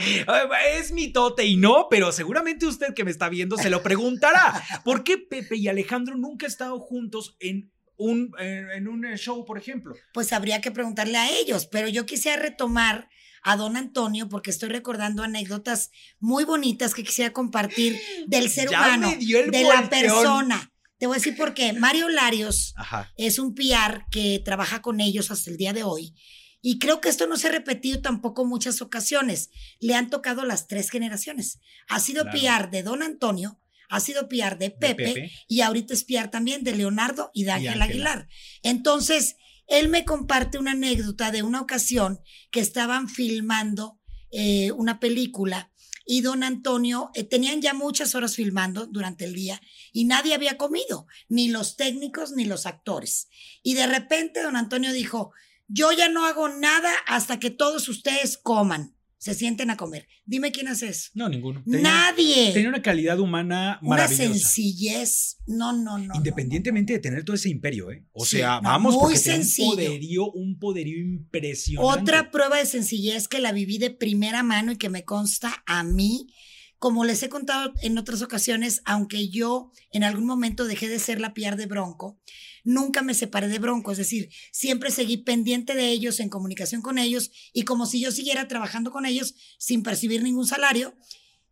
es 0.76 0.92
mitote 0.92 1.46
y 1.46 1.56
no, 1.56 1.86
pero 1.88 2.12
seguramente 2.12 2.66
usted 2.66 2.92
que 2.92 3.04
me 3.04 3.10
está 3.10 3.30
viendo 3.30 3.56
se 3.56 3.70
lo 3.70 3.82
preguntará. 3.82 4.62
¿Por 4.84 5.02
qué 5.02 5.16
Pepe 5.16 5.56
y 5.56 5.68
Alejandro 5.68 6.14
nunca 6.18 6.44
han 6.44 6.50
estado 6.52 6.78
juntos 6.78 7.38
en 7.40 7.72
un, 7.96 8.32
en, 8.38 8.70
en 8.70 8.86
un 8.86 9.02
show, 9.16 9.46
por 9.46 9.56
ejemplo? 9.56 9.94
pues 10.12 10.34
habría 10.34 10.60
que 10.60 10.70
preguntarle 10.70 11.16
a 11.16 11.30
ellos. 11.30 11.66
Pero 11.66 11.88
yo 11.88 12.04
quisiera 12.04 12.42
retomar 12.42 13.08
a 13.48 13.56
don 13.56 13.76
Antonio 13.76 14.28
porque 14.28 14.50
estoy 14.50 14.68
recordando 14.70 15.22
anécdotas 15.22 15.92
muy 16.18 16.44
bonitas 16.44 16.94
que 16.94 17.04
quisiera 17.04 17.32
compartir 17.32 17.96
del 18.26 18.50
ser 18.50 18.68
Ya 18.68 18.78
humano, 18.80 19.10
de 19.16 19.62
la 19.62 19.88
persona. 19.88 20.72
Te 20.98 21.06
voy 21.06 21.14
a 21.14 21.18
decir 21.18 21.36
por 21.36 21.54
qué. 21.54 21.72
Mario 21.72 22.08
Larios 22.08 22.74
Ajá. 22.76 23.12
es 23.16 23.38
un 23.38 23.54
PR 23.54 24.04
que 24.10 24.42
trabaja 24.44 24.82
con 24.82 25.00
ellos 25.00 25.30
hasta 25.30 25.50
el 25.50 25.58
día 25.58 25.72
de 25.72 25.84
hoy. 25.84 26.12
Y 26.60 26.80
creo 26.80 27.00
que 27.00 27.08
esto 27.08 27.28
no 27.28 27.36
se 27.36 27.46
ha 27.46 27.52
repetido 27.52 28.00
tampoco 28.00 28.44
muchas 28.44 28.82
ocasiones. 28.82 29.50
Le 29.78 29.94
han 29.94 30.10
tocado 30.10 30.44
las 30.44 30.66
tres 30.66 30.90
generaciones. 30.90 31.60
Ha 31.88 32.00
sido 32.00 32.24
Claro. 32.24 32.64
PR 32.64 32.70
de 32.70 32.82
Don 32.82 33.04
Antonio, 33.04 33.60
ha 33.88 34.00
sido 34.00 34.28
PR 34.28 34.56
de 34.58 34.70
Pepe, 34.72 35.04
Pepe. 35.04 35.32
y 35.46 35.60
ahorita 35.60 35.94
es 35.94 36.02
PR 36.02 36.28
también 36.32 36.64
de 36.64 36.74
Leonardo 36.74 37.30
y 37.32 37.44
de 37.44 37.52
Ángel. 37.52 37.80
Aguilar. 37.80 38.26
Entonces, 38.64 39.36
él 39.66 39.88
me 39.88 40.04
comparte 40.04 40.58
una 40.58 40.72
anécdota 40.72 41.30
de 41.30 41.42
una 41.42 41.60
ocasión 41.60 42.20
que 42.50 42.60
estaban 42.60 43.08
filmando 43.08 43.98
eh, 44.30 44.72
una 44.72 45.00
película 45.00 45.70
y 46.08 46.20
don 46.20 46.44
Antonio, 46.44 47.10
eh, 47.14 47.24
tenían 47.24 47.60
ya 47.60 47.74
muchas 47.74 48.14
horas 48.14 48.36
filmando 48.36 48.86
durante 48.86 49.24
el 49.24 49.34
día 49.34 49.60
y 49.92 50.04
nadie 50.04 50.34
había 50.34 50.56
comido, 50.56 51.06
ni 51.28 51.48
los 51.48 51.76
técnicos 51.76 52.32
ni 52.32 52.44
los 52.44 52.64
actores. 52.64 53.28
Y 53.62 53.74
de 53.74 53.88
repente 53.88 54.42
don 54.42 54.56
Antonio 54.56 54.92
dijo, 54.92 55.32
yo 55.66 55.90
ya 55.90 56.08
no 56.08 56.24
hago 56.24 56.48
nada 56.48 56.92
hasta 57.06 57.40
que 57.40 57.50
todos 57.50 57.88
ustedes 57.88 58.38
coman, 58.38 58.95
se 59.18 59.34
sienten 59.34 59.70
a 59.70 59.76
comer. 59.76 60.06
Dime 60.24 60.52
quién 60.52 60.68
hace 60.68 60.88
eso. 60.88 61.10
No, 61.14 61.28
ninguno. 61.28 61.62
Nadie. 61.66 62.52
Tenía 62.52 62.68
una 62.68 62.82
calidad 62.82 63.18
humana 63.18 63.78
una 63.82 63.88
maravillosa. 63.96 64.24
sencillez. 64.34 65.38
No, 65.46 65.72
no, 65.72 65.98
no. 65.98 66.04
no, 66.08 66.14
Independientemente 66.14 66.92
de 66.92 66.98
tener 66.98 67.24
todo 67.24 67.34
ese 67.36 67.48
imperio, 67.48 67.90
¿eh? 67.90 68.04
O 68.12 68.24
Sí, 68.24 68.38
sea, 68.38 68.56
no, 68.60 68.68
vamos, 68.68 68.94
muy 68.94 69.02
porque 69.02 69.18
sencillo. 69.18 69.70
un 69.70 69.74
poderío, 69.76 70.30
un 70.32 70.58
poderío 70.58 70.98
impresionante. 70.98 72.00
Otra 72.02 72.30
prueba 72.30 72.58
de 72.58 72.66
sencillez 72.66 73.28
que 73.28 73.38
la 73.40 73.52
viví 73.52 73.78
de 73.78 73.90
primera 73.90 74.42
mano 74.42 74.72
y 74.72 74.76
que 74.76 74.88
me 74.90 75.04
consta 75.04 75.62
a 75.66 75.82
mí, 75.82 76.32
como 76.78 77.04
les 77.04 77.22
he 77.22 77.28
contado 77.28 77.72
en 77.82 77.98
otras 77.98 78.22
ocasiones, 78.22 78.82
aunque 78.84 79.28
yo 79.28 79.72
en 79.90 80.04
algún 80.04 80.26
momento 80.26 80.64
dejé 80.64 80.88
de 80.88 80.98
ser 80.98 81.20
la 81.20 81.32
PR 81.32 81.56
de 81.56 81.66
Bronco, 81.66 82.20
nunca 82.64 83.02
me 83.02 83.14
separé 83.14 83.48
de 83.48 83.58
Bronco, 83.58 83.92
es 83.92 83.98
decir, 83.98 84.28
siempre 84.52 84.90
seguí 84.90 85.18
pendiente 85.18 85.74
de 85.74 85.90
ellos, 85.90 86.20
en 86.20 86.28
comunicación 86.28 86.82
con 86.82 86.98
ellos 86.98 87.30
y 87.52 87.62
como 87.62 87.86
si 87.86 88.00
yo 88.00 88.10
siguiera 88.10 88.48
trabajando 88.48 88.90
con 88.90 89.06
ellos 89.06 89.34
sin 89.58 89.82
percibir 89.82 90.22
ningún 90.22 90.46
salario. 90.46 90.94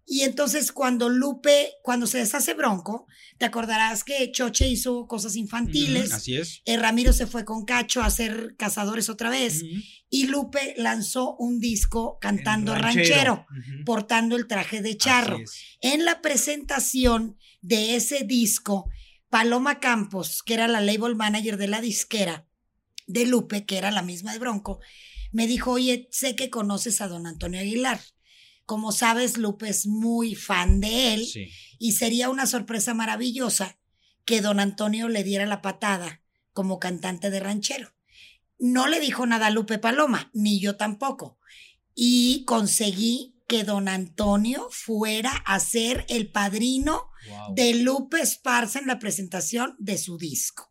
Y 0.07 0.21
entonces 0.21 0.71
cuando 0.71 1.09
Lupe, 1.09 1.73
cuando 1.83 2.07
se 2.07 2.19
deshace 2.19 2.53
Bronco, 2.55 3.07
te 3.39 3.47
acordarás 3.47 4.05
que 4.05 4.31
Choche 4.31 4.69
hizo 4.69 5.07
cosas 5.07 5.35
infantiles, 5.37 6.09
Ujú, 6.09 6.17
Así 6.17 6.37
es. 6.37 6.61
eh, 6.67 6.77
Ramiro 6.77 7.13
se 7.13 7.27
fue 7.27 7.45
con 7.45 7.65
Cacho 7.65 8.03
a 8.03 8.07
hacer 8.07 8.55
cazadores 8.59 9.09
otra 9.09 9.31
vez 9.31 9.65
y 10.11 10.27
Lupe 10.27 10.75
lanzó 10.77 11.35
un 11.37 11.59
disco 11.59 12.19
cantando 12.21 12.75
El 12.75 12.83
ranchero, 12.83 13.47
portando 13.87 14.37
el 14.37 14.47
traje 14.47 14.83
de 14.83 14.97
charro. 14.97 15.41
En 15.81 16.05
la 16.05 16.21
presentación 16.21 17.37
de 17.63 17.97
ese 17.97 18.25
disco, 18.25 18.91
Paloma 19.31 19.81
Campos, 19.81 20.43
que 20.43 20.55
era 20.55 20.69
la 20.69 20.81
label 20.81 21.17
manager 21.17 21.57
de 21.57 21.67
la 21.69 21.81
disquera 21.81 22.47
de 23.07 23.27
Lupe, 23.27 23.65
que 23.67 23.79
era 23.79 23.91
la 23.91 24.03
misma 24.03 24.33
de 24.33 24.39
Bronco, 24.39 24.81
me 25.33 25.47
dijo, 25.47 25.73
oye, 25.73 26.09
sé 26.13 26.37
que 26.37 26.51
conoces 26.51 27.01
a 27.01 27.09
don 27.09 27.27
Antonio 27.27 27.59
Aguilar. 27.61 28.01
Como 28.67 28.93
sabes, 28.93 29.37
Lupe 29.37 29.69
es 29.69 29.87
muy 29.87 30.35
fan 30.35 30.81
de 30.81 31.15
él 31.15 31.27
Sí. 31.27 31.49
y 31.79 31.93
sería 31.93 32.31
una 32.31 32.47
sorpresa 32.47 32.95
maravillosa 32.95 33.79
que 34.25 34.41
don 34.41 34.59
Antonio 34.61 35.09
le 35.09 35.23
diera 35.23 35.45
la 35.47 35.61
patada 35.63 36.23
como 36.53 36.79
cantante 36.79 37.31
de 37.31 37.41
ranchero. 37.41 37.93
No 38.59 38.87
le 38.87 39.01
dijo 39.01 39.27
nada 39.27 39.49
a 39.49 39.51
Lupe 39.51 39.79
Paloma, 39.79 40.31
ni 40.33 40.61
yo 40.61 40.77
tampoco. 40.77 41.39
Y 41.95 42.45
conseguí 42.47 43.35
que 43.47 43.65
don 43.65 43.89
Antonio 43.89 44.69
fuera 44.71 45.31
a 45.45 45.61
ser 45.61 46.07
el 46.09 46.31
padrino 46.31 47.11
Wow. 47.29 47.55
de 47.55 47.75
Lupe 47.75 48.21
Esparza 48.21 48.79
en 48.79 48.87
la 48.87 48.99
presentación 48.99 49.77
de 49.79 49.97
su 49.99 50.19
disco. 50.19 50.71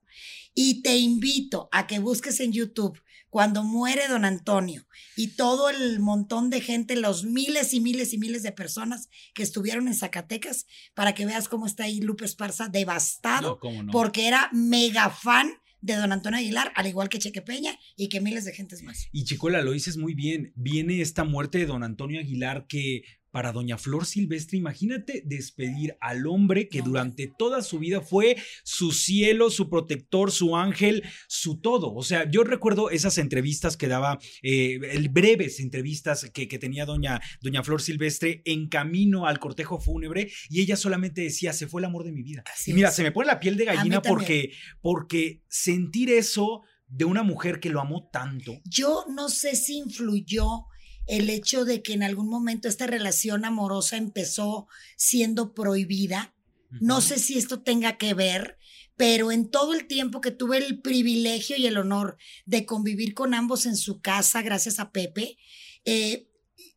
Y 0.54 0.84
te 0.84 0.98
invito 0.98 1.68
a 1.72 1.88
que 1.88 1.98
busques 2.00 2.40
en 2.40 2.52
YouTube 2.52 3.00
cuando 3.34 3.64
muere 3.64 4.08
don 4.08 4.26
Antonio 4.26 4.86
y 5.16 5.30
todo 5.30 5.72
el 5.72 6.00
montón 6.00 6.52
de 6.52 6.62
gente, 6.62 6.96
los 6.96 7.24
miles 7.24 7.74
y 7.74 7.82
miles 7.82 8.14
y 8.14 8.20
miles 8.20 8.44
de 8.44 8.52
personas 8.52 9.10
que 9.34 9.42
estuvieron 9.42 9.88
en 9.88 9.96
Zacatecas, 9.96 10.68
para 10.94 11.16
que 11.16 11.26
veas 11.26 11.50
cómo 11.50 11.66
está 11.66 11.86
ahí 11.86 12.00
Lupe 12.00 12.26
Esparza 12.26 12.68
devastado, 12.70 13.50
No, 13.54 13.60
cómo 13.60 13.82
no. 13.82 13.92
porque 13.92 14.28
era 14.28 14.52
mega 14.54 15.10
fan 15.10 15.52
de 15.82 15.96
don 15.96 16.12
Antonio 16.12 16.38
Aguilar, 16.38 16.72
al 16.76 16.86
igual 16.86 17.10
que 17.10 17.18
Cheque 17.18 17.42
Peña 17.42 17.76
y 17.96 18.08
que 18.08 18.22
miles 18.22 18.46
de 18.46 18.54
gentes 18.54 18.84
más. 18.84 19.08
Y 19.12 19.24
Chicuela, 19.24 19.64
lo 19.64 19.72
dices 19.72 19.98
muy 19.98 20.14
bien. 20.14 20.54
Viene 20.56 21.02
esta 21.02 21.24
muerte 21.24 21.58
de 21.58 21.66
don 21.66 21.82
Antonio 21.82 22.20
Aguilar 22.20 22.68
que 22.68 23.02
para 23.34 23.52
doña 23.52 23.80
Flor 23.80 24.06
Silvestre, 24.06 24.60
imagínate 24.60 25.24
despedir 25.26 25.98
al 26.00 26.28
hombre 26.28 26.70
que 26.70 26.84
durante 26.84 27.28
toda 27.36 27.64
su 27.64 27.80
vida 27.80 28.00
fue 28.00 28.38
su 28.64 28.92
cielo, 28.92 29.50
su 29.50 29.72
protector, 29.72 30.32
su 30.32 30.56
ángel, 30.56 31.04
su 31.28 31.60
todo. 31.60 31.96
O 31.96 32.04
sea, 32.04 32.30
yo 32.30 32.44
recuerdo 32.44 32.92
esas 32.92 33.18
entrevistas 33.18 33.76
que 33.76 33.88
daba, 33.88 34.20
eh, 34.44 34.80
el 34.92 35.10
breves 35.10 35.60
entrevistas 35.60 36.30
que, 36.32 36.48
que 36.48 36.60
tenía 36.60 36.86
doña, 36.86 37.22
doña 37.42 37.64
Flor 37.64 37.82
Silvestre 37.82 38.44
en 38.46 38.70
camino 38.70 39.26
al 39.26 39.40
cortejo 39.40 39.80
fúnebre 39.80 40.32
y 40.48 40.62
ella 40.62 40.76
solamente 40.76 41.22
decía, 41.22 41.54
se 41.54 41.68
fue 41.68 41.82
el 41.82 41.86
amor 41.86 42.04
de 42.04 42.12
mi 42.12 42.22
vida. 42.22 42.44
Así 42.54 42.70
y 42.70 42.76
mira, 42.76 42.90
es. 42.90 42.96
se 42.96 43.02
me 43.02 43.12
pone 43.12 43.26
la 43.26 43.40
piel 43.40 43.58
de 43.58 43.66
gallina 43.66 44.00
porque, 44.00 44.52
porque 44.80 45.42
sentir 45.48 46.12
eso 46.12 46.62
de 46.86 47.06
una 47.06 47.24
mujer 47.24 47.60
que 47.60 47.72
lo 47.72 47.82
amó 47.82 48.10
tanto. 48.12 48.62
Yo 48.64 49.06
no 49.10 49.28
sé 49.30 49.56
si 49.56 49.78
influyó 49.80 50.68
el 51.08 51.30
hecho 51.30 51.66
de 51.66 51.82
que 51.82 51.94
en 51.94 52.04
algún 52.04 52.30
momento 52.30 52.68
esta 52.68 52.88
relación 52.88 53.46
amorosa 53.46 53.98
empezó 53.98 54.68
siendo 54.96 55.54
prohibida. 55.54 56.34
No 56.82 57.02
sé 57.02 57.20
si 57.20 57.38
esto 57.38 57.62
tenga 57.62 57.98
que 57.98 58.16
ver, 58.16 58.58
pero 58.96 59.32
en 59.32 59.50
todo 59.50 59.74
el 59.74 59.86
tiempo 59.86 60.22
que 60.22 60.32
tuve 60.32 60.58
el 60.58 60.82
privilegio 60.82 61.56
y 61.56 61.68
el 61.68 61.78
honor 61.78 62.18
de 62.46 62.66
convivir 62.66 63.14
con 63.14 63.34
ambos 63.34 63.66
en 63.66 63.78
su 63.78 64.02
casa, 64.02 64.42
gracias 64.42 64.80
a 64.80 64.92
Pepe, 64.92 65.38
eh, 65.86 66.28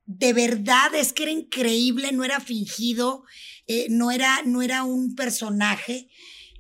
de 0.05 0.33
verdad 0.33 0.95
es 0.95 1.13
que 1.13 1.25
era 1.25 1.33
increíble, 1.33 2.13
no 2.13 2.25
era 2.25 2.41
fingido, 2.41 3.25
eh, 3.67 3.87
no, 3.91 4.11
era, 4.11 4.43
no 4.45 4.63
era 4.63 4.85
un 4.85 5.15
personaje. 5.15 6.09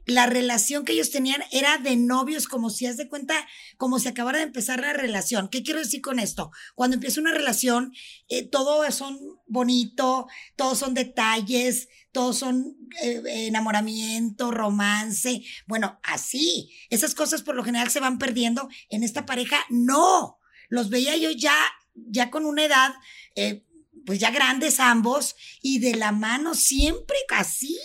La 0.06 0.26
relación 0.26 0.84
que 0.84 0.92
ellos 0.92 1.10
tenían 1.10 1.42
era 1.50 1.78
de 1.78 1.96
novios, 1.96 2.46
como 2.46 2.70
si 2.70 2.86
haz 2.86 2.96
de 2.96 3.08
cuenta, 3.08 3.34
como 3.76 3.98
si 3.98 4.08
acabara 4.08 4.38
de 4.38 4.44
empezar 4.44 4.80
la 4.80 4.92
relación. 4.92 5.48
¿Qué 5.48 5.62
quiero 5.62 5.80
decir 5.80 6.00
con 6.00 6.20
esto? 6.20 6.52
Cuando 6.74 6.94
empieza 6.94 7.20
una 7.20 7.32
relación, 7.32 7.92
eh, 8.28 8.48
todo 8.48 8.88
son 8.92 9.18
bonito, 9.48 10.28
todos 10.54 10.78
son 10.78 10.94
detalles, 10.94 11.88
todos 12.12 12.38
son 12.38 12.76
eh, 13.02 13.20
enamoramiento, 13.26 14.52
romance. 14.52 15.42
Bueno, 15.66 15.98
así. 16.04 16.70
Esas 16.88 17.14
cosas 17.14 17.42
por 17.42 17.56
lo 17.56 17.64
general 17.64 17.90
se 17.90 18.00
van 18.00 18.18
perdiendo. 18.18 18.68
En 18.88 19.02
esta 19.02 19.26
pareja, 19.26 19.58
no. 19.70 20.38
Los 20.68 20.88
veía 20.88 21.16
yo 21.16 21.30
ya, 21.30 21.56
ya 21.94 22.30
con 22.30 22.46
una 22.46 22.64
edad. 22.64 22.94
Eh, 23.34 23.64
pues 24.06 24.20
ya 24.20 24.30
grandes 24.30 24.78
ambos 24.78 25.34
y 25.60 25.80
de 25.80 25.96
la 25.96 26.12
mano 26.12 26.54
siempre 26.54 27.16
así. 27.36 27.76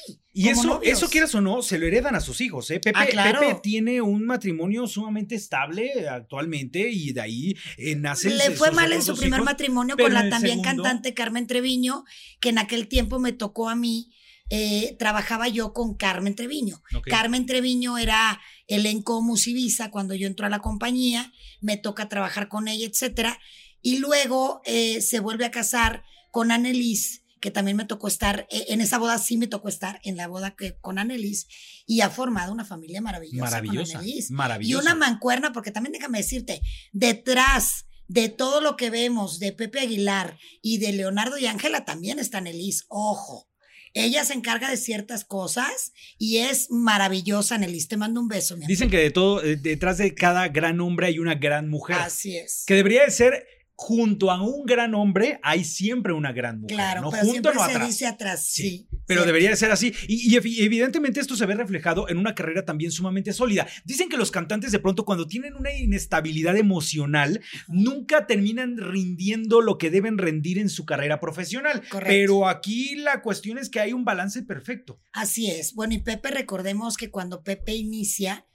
Y 0.42 0.50
eso, 0.50 0.82
eso 0.84 1.10
quieras 1.10 1.36
o 1.36 1.42
no, 1.42 1.62
se 1.62 1.78
lo 1.78 1.86
heredan 1.86 2.16
a 2.16 2.20
sus 2.20 2.42
hijos, 2.42 2.70
¿eh? 2.72 2.80
Pepe, 2.80 2.98
ah, 2.98 3.06
Pepe 3.40 3.60
tiene 3.62 4.02
un 4.02 4.26
matrimonio 4.26 4.88
sumamente 4.88 5.36
estable 5.36 6.10
actualmente 6.10 6.90
y 6.90 7.14
de 7.14 7.22
ahí 7.22 7.58
eh, 7.78 7.96
nace. 7.96 8.32
Le 8.32 8.52
fue 8.52 8.72
mal 8.72 8.92
en 8.92 9.04
su 9.04 9.16
primer 9.16 9.42
matrimonio 9.42 9.96
con 9.98 10.14
la 10.14 10.30
también 10.30 10.62
cantante 10.62 11.14
Carmen 11.14 11.48
Treviño, 11.48 12.06
que 12.40 12.50
en 12.50 12.58
aquel 12.58 12.88
tiempo 12.88 13.20
me 13.20 13.34
tocó 13.34 13.70
a 13.70 13.76
mí. 13.76 14.12
Eh, 14.54 14.98
trabajaba 15.00 15.48
yo 15.48 15.72
con 15.72 15.96
Carmen 15.96 16.36
Treviño. 16.36 16.82
Carmen 17.06 17.46
Treviño 17.46 17.98
era 17.98 18.42
elenco 18.68 19.22
Musivisa 19.22 19.92
cuando 19.92 20.14
yo 20.14 20.28
entró 20.28 20.46
a 20.46 20.50
la 20.50 20.60
compañía, 20.60 21.32
me 21.62 21.78
toca 21.78 22.10
trabajar 22.10 22.50
con 22.50 22.68
ella, 22.68 22.86
etcétera. 22.86 23.40
Y 23.82 24.00
luego 24.00 24.62
eh, 24.66 25.02
se 25.02 25.22
vuelve 25.22 25.46
a 25.46 25.52
casar 25.52 26.04
con 26.32 26.52
Annelies, 26.52 27.21
que 27.42 27.52
también 27.52 27.76
me 27.76 27.86
tocó 27.86 28.08
estar, 28.08 28.48
eh, 28.50 28.66
en 28.70 28.80
esa 28.80 28.98
boda 28.98 29.18
sí 29.18 29.36
me 29.36 29.48
tocó 29.48 29.68
estar, 29.68 30.00
en 30.04 30.16
la 30.16 30.28
boda 30.28 30.56
que, 30.56 30.78
con 30.80 31.00
Annelies, 31.00 31.48
y 31.86 32.02
ha 32.02 32.10
formado 32.10 32.54
una 32.54 32.64
familia 32.64 33.02
maravillosa. 33.02 33.46
Maravillosa. 33.46 34.00
Con 34.00 34.36
maravillosa. 34.36 34.72
Y 34.72 34.82
una 34.82 34.96
mancuerna, 34.96 35.52
porque 35.52 35.72
también 35.72 35.94
déjame 35.94 36.20
decirte, 36.20 36.62
detrás 36.94 37.88
de 38.08 38.30
todo 38.30 38.62
lo 38.62 38.78
que 38.78 38.90
vemos 38.90 39.40
de 39.40 39.54
Pepe 39.54 39.80
Aguilar 39.80 40.38
y 40.62 40.78
de 40.78 40.94
Leonardo 40.94 41.38
y 41.38 41.48
Ángela 41.48 41.84
también 41.84 42.20
está 42.20 42.38
Annelies, 42.38 42.86
ojo. 42.90 43.48
Ella 43.94 44.24
se 44.24 44.34
encarga 44.34 44.70
de 44.70 44.78
ciertas 44.78 45.26
cosas 45.26 45.92
y 46.18 46.38
es 46.38 46.68
maravillosa, 46.70 47.56
Annelies. 47.56 47.90
Te 47.90 47.98
mando 47.98 48.22
un 48.22 48.28
beso, 48.28 48.56
mi 48.56 48.66
Dicen 48.66 48.90
que 48.90 48.98
de 48.98 49.12
todo, 49.12 49.44
eh, 49.44 49.58
detrás 49.58 49.98
de 49.98 50.14
cada 50.14 50.48
gran 50.48 50.80
hombre 50.80 51.08
hay 51.08 51.20
una 51.20 51.36
gran 51.36 51.70
mujer. 51.70 51.98
Así 51.98 52.38
es. 52.38 52.64
Que 52.68 52.76
debería 52.76 53.04
de 53.04 53.12
ser 53.12 53.46
junto 53.82 54.30
a 54.30 54.40
un 54.44 54.64
gran 54.64 54.94
hombre 54.94 55.40
hay 55.42 55.64
siempre 55.64 56.14
una 56.14 56.32
gran 56.32 56.62
mujer. 56.62 56.78
Claro, 56.78 57.02
no 57.02 57.10
pero 57.10 57.24
junto, 57.24 57.50
siempre 57.50 57.54
no 57.56 57.66
se 57.66 57.72
atrás. 57.72 57.88
dice 57.88 58.06
atrás, 58.06 58.46
sí. 58.46 58.88
pero 59.08 59.26
debería 59.26 59.50
de 59.50 59.56
ser 59.56 59.72
así. 59.72 59.92
Y, 60.08 60.36
evidentemente 60.36 61.20
esto 61.20 61.36
se 61.36 61.48
ve 61.48 61.56
reflejado 61.56 62.08
en 62.08 62.20
una 62.20 62.36
carrera 62.36 62.64
también 62.64 62.92
sumamente 62.92 63.34
sólida. 63.34 63.68
Dicen 63.84 64.08
que 64.08 64.18
los 64.18 64.30
cantantes 64.30 64.72
de 64.72 64.78
pronto 64.78 65.04
cuando 65.04 65.26
tienen 65.26 65.56
una 65.56 65.74
inestabilidad 65.74 66.58
emocional 66.58 67.42
nunca 67.68 68.28
terminan 68.28 68.78
rindiendo 68.78 69.62
lo 69.62 69.80
que 69.80 69.90
deben 69.90 70.20
rendir 70.20 70.60
en 70.60 70.70
su 70.70 70.86
carrera 70.86 71.20
profesional. 71.20 71.82
Correcto. 71.90 72.08
Pero 72.08 72.48
aquí 72.48 72.98
la 72.98 73.24
cuestión 73.24 73.58
es 73.58 73.72
que 73.72 73.80
hay 73.80 73.94
un 73.94 74.06
balance 74.06 74.44
perfecto. 74.44 75.02
Así 75.12 75.50
es. 75.50 75.74
Bueno, 75.74 75.96
y 75.96 76.04
Pepe, 76.04 76.30
recordemos 76.30 76.98
que 76.98 77.10
cuando 77.10 77.42
Pepe 77.42 77.74
inicia, 77.74 78.46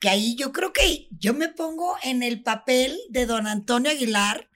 que 0.00 0.08
ahí 0.08 0.34
yo 0.34 0.52
creo 0.52 0.72
que 0.72 1.08
yo 1.18 1.34
me 1.34 1.48
pongo 1.48 1.94
en 2.02 2.22
el 2.22 2.42
papel 2.42 2.98
de 3.10 3.26
don 3.26 3.46
Antonio 3.46 3.90
Aguilar 3.90 4.48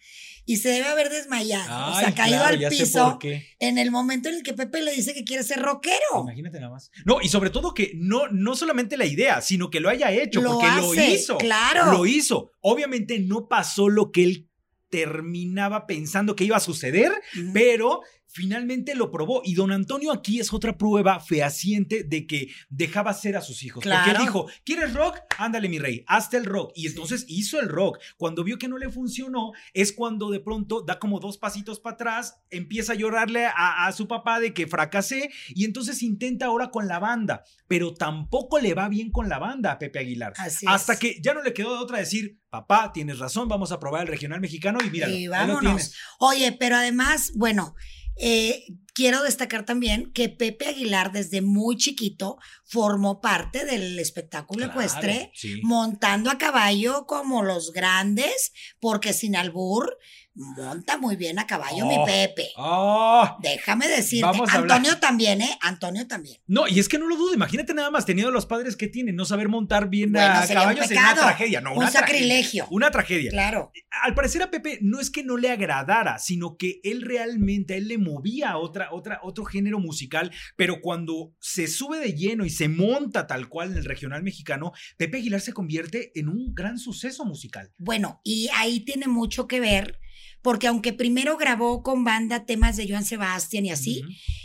y 0.47 0.57
se 0.59 0.69
debe 0.71 0.87
haber 0.87 1.09
desmayado, 1.09 1.93
o 1.93 1.99
sea, 1.99 2.15
caído 2.15 2.45
al 2.45 2.59
piso 2.69 3.19
en 3.61 3.79
el 3.79 3.91
momento 3.91 4.29
en 4.29 4.37
el 4.37 4.43
que 4.43 4.53
Pepe 4.53 4.83
le 4.83 4.93
dice 4.93 5.15
que 5.15 5.25
quiere 5.25 5.43
ser 5.43 5.61
rockero. 5.63 6.21
Imagínate 6.23 6.61
nada 6.61 6.73
más. 6.73 6.91
No, 7.07 7.21
y 7.23 7.29
sobre 7.29 7.49
todo 7.51 7.73
que 7.73 7.93
no, 7.95 8.29
no 8.29 8.55
solamente 8.55 8.97
la 8.99 9.07
idea, 9.07 9.41
sino 9.41 9.71
que 9.71 9.81
lo 9.81 9.89
haya 9.89 10.11
hecho, 10.13 10.43
Lo 10.43 10.53
porque 10.53 10.67
lo 10.77 10.95
hizo. 10.95 11.39
claro. 11.39 11.93
Lo 11.93 12.05
hizo. 12.05 12.51
Obviamente 12.61 13.19
no 13.21 13.49
pasó 13.49 13.89
lo 13.89 14.13
que 14.13 14.25
él 14.25 14.49
terminaba 14.91 15.87
pensando 15.87 16.37
que 16.37 16.45
iba 16.45 16.57
a 16.57 16.61
suceder, 16.61 17.13
pero 17.53 18.03
finalmente 18.35 18.95
lo 18.97 19.11
probó. 19.13 19.43
Y 19.45 19.55
don 19.55 19.71
Antonio 19.71 20.11
aquí 20.13 20.41
es 20.41 20.53
otra 20.53 20.77
prueba 20.77 21.21
fehaciente 21.21 22.03
de 22.03 22.27
que 22.27 22.49
dejaba 22.69 23.15
ser 23.15 23.37
a 23.37 23.41
sus 23.41 23.63
hijos. 23.63 23.77
Porque 23.85 23.89
Claro. 23.89 24.11
él 24.19 24.27
dijo, 24.27 24.47
¿quieres 24.65 24.93
rock? 24.93 25.21
Ándale, 25.39 25.69
mi 25.69 25.79
rey, 25.79 26.05
hazte 26.09 26.37
el 26.37 26.45
rock. 26.45 26.73
Y 26.75 26.87
entonces 26.89 27.25
hizo 27.29 27.61
el 27.61 27.69
rock. 27.69 27.99
Cuando 28.17 28.43
vio 28.43 28.59
que 28.59 28.67
no 28.69 28.77
le 28.77 28.91
funcionó, 28.91 29.53
es 29.73 29.93
cuando 29.93 30.31
de 30.31 30.41
pronto 30.41 30.83
da 30.83 30.99
como 30.99 31.21
dos 31.21 31.39
pasitos 31.39 31.79
para 31.79 31.95
atrás, 31.95 32.35
empieza 32.51 32.93
a 32.93 32.97
llorarle 32.97 33.47
a, 33.47 33.87
a 33.87 33.93
su 33.93 34.09
papá 34.09 34.41
de 34.41 34.53
que 34.53 34.67
fracasé 34.67 35.31
y 35.51 35.65
entonces 35.65 36.03
intenta 36.03 36.47
ahora 36.47 36.71
con 36.71 36.89
la 36.89 36.99
banda. 36.99 37.45
Pero 37.69 37.95
tampoco 37.95 38.59
le 38.59 38.75
va 38.75 38.89
bien 38.89 39.11
con 39.13 39.29
la 39.29 39.39
banda 39.39 39.71
a 39.73 39.79
Pepe 39.79 40.01
Aguilar. 40.01 40.33
Así 40.37 40.67
Hasta 40.69 40.95
es. 40.95 40.99
que 40.99 41.21
ya 41.23 41.35
no 41.35 41.43
le 41.43 41.53
quedó 41.55 41.73
de 41.77 41.79
otra 41.83 41.99
decir, 41.99 42.41
papá, 42.51 42.93
tienes 42.93 43.21
razón, 43.21 43.49
vamos 43.49 43.71
a 43.71 43.79
probar 43.79 44.03
el 44.03 44.09
regional 44.09 44.41
mexicano 44.41 44.81
y 44.85 44.91
mira, 44.91 45.09
Y 45.09 45.29
vámonos. 45.29 45.95
Oye, 46.19 46.53
pero 46.59 46.77
además, 46.77 47.33
bueno, 47.37 47.75
eh, 48.17 48.65
quiero 48.95 49.23
destacar 49.23 49.65
también 49.67 50.13
que 50.13 50.29
Pepe 50.31 50.69
Aguilar 50.69 51.13
desde 51.13 51.43
muy 51.43 51.77
chiquito 51.77 52.39
formó 52.65 53.21
parte 53.21 53.65
del 53.65 53.99
espectáculo 53.99 54.65
ecuestre, 54.67 55.33
montando 55.63 56.31
a 56.31 56.39
caballo 56.39 57.07
como 57.07 57.43
los 57.43 57.73
grandes, 57.73 58.53
porque 58.81 59.13
sin 59.13 59.37
albur 59.37 59.99
monta 60.37 60.99
muy 60.99 61.15
bien 61.15 61.39
a 61.39 61.47
caballo 61.47 61.87
mi 61.87 61.95
Oh. 61.97 62.05
Pepe. 62.05 62.49
¡Ah! 62.57 63.37
Déjame 63.41 63.87
decirte, 63.87 64.27
hablar. 64.27 64.49
Antonio 64.51 64.99
también, 64.99 65.41
¿eh? 65.41 65.59
Antonio 65.61 66.09
también. 66.09 66.41
No, 66.49 66.67
y 66.67 66.81
es 66.81 66.89
que 66.89 66.99
no 66.99 67.07
lo 67.07 67.17
dudo, 67.17 67.33
imagínate 67.35 67.73
nada 67.73 67.89
más, 67.93 68.05
teniendo 68.05 68.33
los 68.33 68.45
padres 68.45 68.77
que 68.77 68.89
tienen, 68.89 69.15
no 69.15 69.25
saber 69.27 69.49
montar 69.49 69.89
bien 69.89 70.11
Bueno, 70.13 70.27
a 70.33 70.43
sería 70.45 70.63
un 70.63 70.69
caballo 70.71 70.89
sería 70.89 71.03
una 71.13 71.15
tragedia, 71.15 71.61
no, 71.61 71.71
un 71.71 71.77
una 71.79 71.91
tragedia. 71.91 72.07
sacrilegio. 72.19 72.67
Una 72.71 72.91
tragedia. 72.91 73.31
Claro. 73.31 73.71
Al 74.03 74.15
parecer 74.15 74.43
a 74.43 74.51
Pepe 74.51 74.79
no 74.83 74.99
es 74.99 75.09
que 75.11 75.23
no 75.23 75.37
le 75.37 75.51
agradara, 75.53 76.19
sino 76.19 76.57
que 76.57 76.81
él 76.83 77.03
realmente, 77.03 77.75
a 77.75 77.77
él 77.77 77.87
le 77.87 77.99
movía 77.99 78.51
a 78.51 78.59
otra, 78.59 78.84
otra, 78.93 79.21
otro 79.23 79.45
género 79.45 79.79
musical, 79.79 80.31
pero 80.57 80.81
cuando 80.81 81.35
se 81.41 81.67
sube 81.67 81.99
de 81.99 82.15
lleno 82.15 82.45
y 82.45 82.51
se 82.51 82.69
monta 82.69 83.27
tal 83.27 83.49
cual 83.49 83.73
en 83.73 83.79
el 83.79 83.85
regional 83.85 84.23
mexicano, 84.23 84.73
Pepe 84.97 85.19
Aguilar 85.19 85.41
se 85.41 85.53
convierte 85.53 86.13
en 86.19 86.29
un 86.29 86.55
gran 86.55 86.79
suceso 86.79 87.25
musical. 87.25 87.73
Bueno, 87.79 88.21
y 88.25 88.49
ahí 88.55 88.81
tiene 88.81 89.09
mucho 89.09 89.47
que 89.47 89.61
ver, 89.61 89.99
porque 90.43 90.67
aunque 90.67 90.93
primero 90.93 91.37
grabó 91.37 91.83
con 91.83 92.05
banda 92.05 92.47
temas 92.47 92.77
de 92.77 92.89
Joan 92.89 93.05
Sebastián 93.05 93.67
y 93.67 93.71
así, 93.71 94.03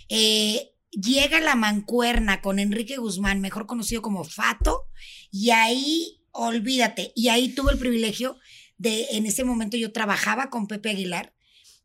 eh, 0.10 0.72
llega 0.92 1.40
la 1.40 1.56
mancuerna 1.56 2.42
con 2.42 2.60
Enrique 2.60 2.98
Guzmán, 2.98 3.42
mejor 3.42 3.66
conocido 3.66 4.02
como 4.02 4.24
Fato, 4.24 4.86
y 5.32 5.52
ahí, 5.52 6.22
olvídate, 6.32 7.12
y 7.16 7.30
ahí 7.30 7.50
tuve 7.50 7.74
el 7.74 7.80
privilegio 7.80 8.38
de, 8.78 9.08
en 9.12 9.26
ese 9.26 9.44
momento 9.44 9.78
yo 9.78 9.92
trabajaba 9.92 10.50
con 10.50 10.68
Pepe 10.68 10.90
Aguilar 10.90 11.36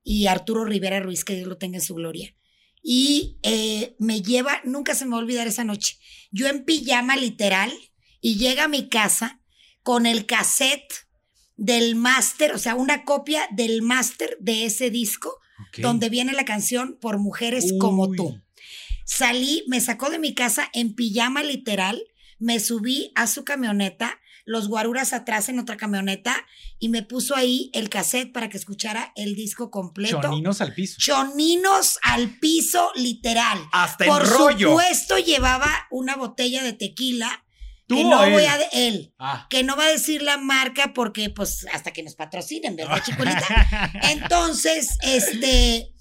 y 0.02 0.26
Arturo 0.26 0.64
Rivera 0.64 1.00
Ruiz, 1.00 1.24
que 1.24 1.34
Dios 1.34 1.48
lo 1.48 1.58
tenga 1.58 1.78
en 1.78 1.82
su 1.82 1.94
gloria. 1.94 2.34
Y 2.86 3.38
eh, 3.42 3.96
me 3.98 4.20
lleva, 4.20 4.60
nunca 4.64 4.94
se 4.94 5.06
me 5.06 5.12
va 5.12 5.16
a 5.16 5.20
olvidar 5.20 5.46
esa 5.46 5.64
noche, 5.64 5.98
yo 6.30 6.46
en 6.48 6.64
pijama 6.64 7.16
literal, 7.16 7.72
y 8.20 8.36
llega 8.36 8.64
a 8.64 8.68
mi 8.68 8.88
casa 8.90 9.40
con 9.82 10.04
el 10.04 10.26
cassette 10.26 11.06
del 11.56 11.94
máster, 11.94 12.52
o 12.52 12.58
sea, 12.58 12.74
una 12.74 13.04
copia 13.04 13.48
del 13.52 13.80
máster 13.80 14.36
de 14.40 14.66
ese 14.66 14.90
disco, 14.90 15.40
donde 15.78 16.08
viene 16.08 16.32
la 16.32 16.44
canción 16.44 16.98
Por 17.00 17.18
mujeres 17.18 17.72
como 17.78 18.10
tú. 18.10 18.40
Salí, 19.04 19.64
me 19.66 19.80
sacó 19.80 20.10
de 20.10 20.18
mi 20.18 20.34
casa 20.34 20.68
en 20.72 20.94
pijama 20.94 21.42
literal, 21.42 22.02
me 22.38 22.60
subí 22.60 23.12
a 23.14 23.26
su 23.26 23.44
camioneta, 23.44 24.20
los 24.44 24.68
guaruras 24.68 25.12
atrás 25.12 25.48
en 25.48 25.58
otra 25.58 25.76
camioneta 25.76 26.34
y 26.78 26.88
me 26.90 27.02
puso 27.02 27.34
ahí 27.34 27.70
el 27.72 27.88
cassette 27.88 28.32
para 28.32 28.48
que 28.48 28.56
escuchara 28.58 29.12
el 29.16 29.34
disco 29.34 29.70
completo. 29.70 30.20
Choninos 30.20 30.60
al 30.60 30.74
piso. 30.74 30.96
Choninos 30.98 31.98
al 32.02 32.38
piso 32.38 32.90
literal. 32.94 33.58
Hasta 33.72 34.04
Por 34.04 34.22
el 34.22 34.28
rollo. 34.28 34.68
supuesto 34.70 35.18
llevaba 35.18 35.70
una 35.90 36.16
botella 36.16 36.62
de 36.62 36.72
tequila 36.74 37.40
¿Tú 37.86 37.96
que 37.96 38.04
o 38.04 38.08
no 38.10 38.24
él? 38.24 38.32
voy 38.32 38.44
a 38.44 38.56
de 38.56 38.66
él, 38.72 39.14
Ah. 39.18 39.46
que 39.50 39.62
no 39.62 39.76
va 39.76 39.84
a 39.84 39.88
decir 39.90 40.22
la 40.22 40.38
marca 40.38 40.92
porque 40.94 41.28
pues 41.30 41.66
hasta 41.72 41.90
que 41.92 42.02
nos 42.02 42.14
patrocinen, 42.14 42.76
¿verdad, 42.76 43.02
chicolita? 43.04 43.90
Entonces, 44.10 44.96
este, 45.02 45.92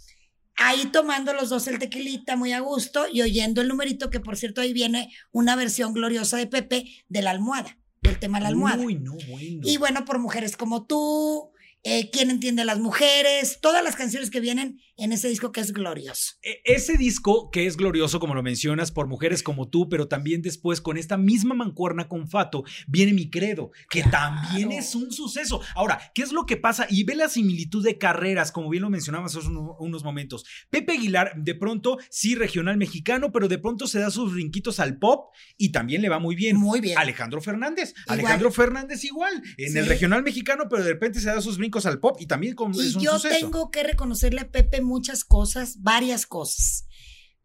ahí 0.56 0.86
tomando 0.94 1.34
los 1.34 1.50
dos 1.50 1.68
el 1.68 1.80
tequilita 1.80 2.36
muy 2.38 2.54
a 2.54 2.60
gusto 2.62 3.06
y 3.12 3.22
oyendo 3.22 3.62
el 3.62 3.68
numerito, 3.68 4.10
que 4.10 4.20
por 4.22 4.38
cierto 4.38 4.62
ahí 4.62 4.72
viene 4.74 5.10
una 5.32 5.56
versión 5.56 5.94
gloriosa 5.94 6.38
de 6.38 6.48
Pepe 6.48 6.86
de 7.10 7.22
la 7.22 7.32
almohada, 7.32 7.78
del 8.04 8.20
tema 8.20 8.38
de 8.38 8.44
la 8.44 8.50
almohada. 8.50 8.84
Uy, 8.84 8.96
no, 8.96 9.14
bueno. 9.30 9.62
Y 9.64 9.78
bueno, 9.78 10.06
por 10.06 10.20
mujeres 10.20 10.56
como 10.56 10.86
tú, 10.86 11.54
eh, 11.86 12.10
¿Quién 12.12 12.30
entiende 12.30 12.62
a 12.62 12.66
las 12.66 12.80
mujeres? 12.80 13.60
Todas 13.62 13.84
las 13.84 13.98
canciones 13.98 14.30
que 14.30 14.40
vienen 14.40 14.80
en 15.04 15.12
ese 15.12 15.28
disco 15.28 15.52
que 15.52 15.62
es 15.62 15.74
glorioso. 15.74 16.34
E- 16.42 16.62
Ese 16.66 16.98
disco 16.98 17.50
que 17.52 17.66
es 17.68 17.76
glorioso, 17.78 18.20
como 18.20 18.36
lo 18.36 18.44
mencionas, 18.44 18.92
por 18.92 19.08
mujeres 19.08 19.44
como 19.44 19.68
tú, 19.68 19.90
pero 19.90 20.08
también 20.08 20.42
después 20.42 20.80
con 20.82 20.98
esta 20.98 21.18
misma 21.18 21.54
mancuerna 21.56 22.08
con 22.08 22.28
Fato, 22.28 22.64
viene 22.88 23.14
Mi 23.14 23.30
Credo, 23.30 23.72
que 23.90 24.02
Claro. 24.02 24.12
también 24.12 24.72
es 24.72 24.96
un 24.96 25.12
suceso. 25.12 25.62
Ahora, 25.76 26.00
¿qué 26.16 26.22
es 26.24 26.32
lo 26.32 26.46
que 26.46 26.58
pasa? 26.58 26.88
Y 26.90 27.04
ve 27.04 27.16
la 27.16 27.28
similitud 27.30 27.84
de 27.84 27.98
carreras, 27.98 28.52
como 28.52 28.70
bien 28.70 28.84
lo 28.84 28.90
mencionabas 28.90 29.36
hace 29.36 29.48
uno- 29.48 29.76
unos 29.80 30.04
momentos. 30.04 30.46
Pepe 30.70 30.94
Aguilar, 30.94 31.34
de 31.36 31.56
pronto, 31.56 31.98
sí, 32.10 32.36
regional 32.36 32.78
mexicano, 32.78 33.32
pero 33.32 33.48
de 33.48 33.58
pronto 33.58 33.88
se 33.88 34.00
da 34.00 34.10
sus 34.10 34.34
brinquitos 34.34 34.80
al 34.80 34.98
pop 35.00 35.34
y 35.58 35.72
también 35.72 36.02
le 36.02 36.10
va 36.10 36.20
muy 36.20 36.36
bien. 36.36 36.56
Muy 36.58 36.80
bien. 36.80 36.98
Alejandro 36.98 37.42
Fernández. 37.42 37.94
Igual. 38.06 38.20
Alejandro 38.20 38.52
Fernández 38.52 39.04
igual, 39.04 39.42
en 39.58 39.72
Sí. 39.74 39.78
el 39.78 39.86
regional 39.88 40.24
mexicano, 40.24 40.66
pero 40.70 40.84
de 40.84 40.92
repente 40.94 41.20
se 41.20 41.28
da 41.28 41.42
sus 41.42 41.58
brincos 41.58 41.86
al 41.86 42.00
pop 42.00 42.16
y 42.20 42.26
también 42.26 42.56
con, 42.56 42.74
Y 42.74 42.80
es 42.88 42.96
un 42.96 43.04
yo 43.04 43.14
suceso. 43.20 43.36
tengo 43.40 43.70
que 43.72 43.84
reconocerle 43.84 44.42
a 44.42 44.50
Pepe 44.50 44.82
muchas 44.94 45.24
cosas, 45.24 45.82
varias 45.82 46.28
cosas. 46.28 46.86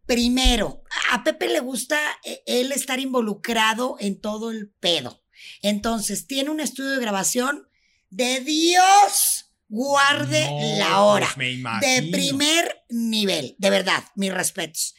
Primero, 0.05 0.83
a 1.13 1.25
Pepe 1.25 1.49
le 1.49 1.61
gusta 1.61 1.99
eh, 2.25 2.43
él 2.47 2.73
estar 2.73 3.01
involucrado 3.01 3.97
en 4.01 4.21
todo 4.21 4.51
el 4.51 4.71
pedo. 4.81 5.23
Entonces, 5.63 6.27
tiene 6.27 6.51
un 6.51 6.61
estudio 6.61 6.91
de 6.91 7.01
grabación 7.01 7.69
de 8.11 8.41
Dios 8.41 9.47
guarde 9.69 10.47
No, 10.47 10.79
la 10.79 11.03
hora. 11.03 11.29
de 11.37 12.09
primer 12.11 12.85
nivel, 12.91 13.55
de 13.59 13.71
verdad, 13.71 14.05
mis 14.15 14.33
respetos. 14.33 14.95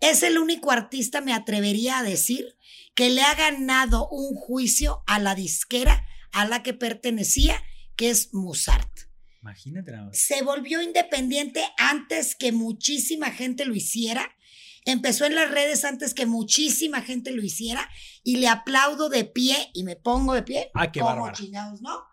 Es 0.00 0.22
el 0.24 0.38
único 0.38 0.72
artista, 0.72 1.20
me 1.20 1.32
atrevería 1.32 1.98
a 1.98 2.02
decir, 2.02 2.56
que 2.94 3.10
le 3.10 3.22
ha 3.22 3.34
ganado 3.34 4.08
un 4.10 4.34
juicio 4.34 5.02
a 5.06 5.18
la 5.18 5.34
disquera 5.34 6.04
a 6.32 6.46
la 6.46 6.62
que 6.62 6.74
pertenecía, 6.74 7.62
que 7.94 8.10
es 8.10 8.32
Musart. 8.32 9.11
Imagínate 9.42 9.90
nada 9.92 10.04
más. 10.06 10.18
Se 10.18 10.42
volvió 10.42 10.80
independiente 10.82 11.64
antes 11.76 12.34
que 12.36 12.52
muchísima 12.52 13.30
gente 13.30 13.64
lo 13.64 13.74
hiciera. 13.74 14.34
Empezó 14.84 15.26
en 15.26 15.34
las 15.34 15.50
redes 15.50 15.84
antes 15.84 16.14
que 16.14 16.26
muchísima 16.26 17.02
gente 17.02 17.30
lo 17.32 17.42
hiciera 17.42 17.88
y 18.24 18.36
le 18.36 18.48
aplaudo 18.48 19.08
de 19.08 19.24
pie 19.24 19.70
y 19.74 19.84
me 19.84 19.96
pongo 19.96 20.34
de 20.34 20.42
pie. 20.42 20.70
Ah, 20.74 20.90
qué 20.90 21.00
como 21.00 21.30
chingados, 21.32 21.80
¿no? 21.82 22.04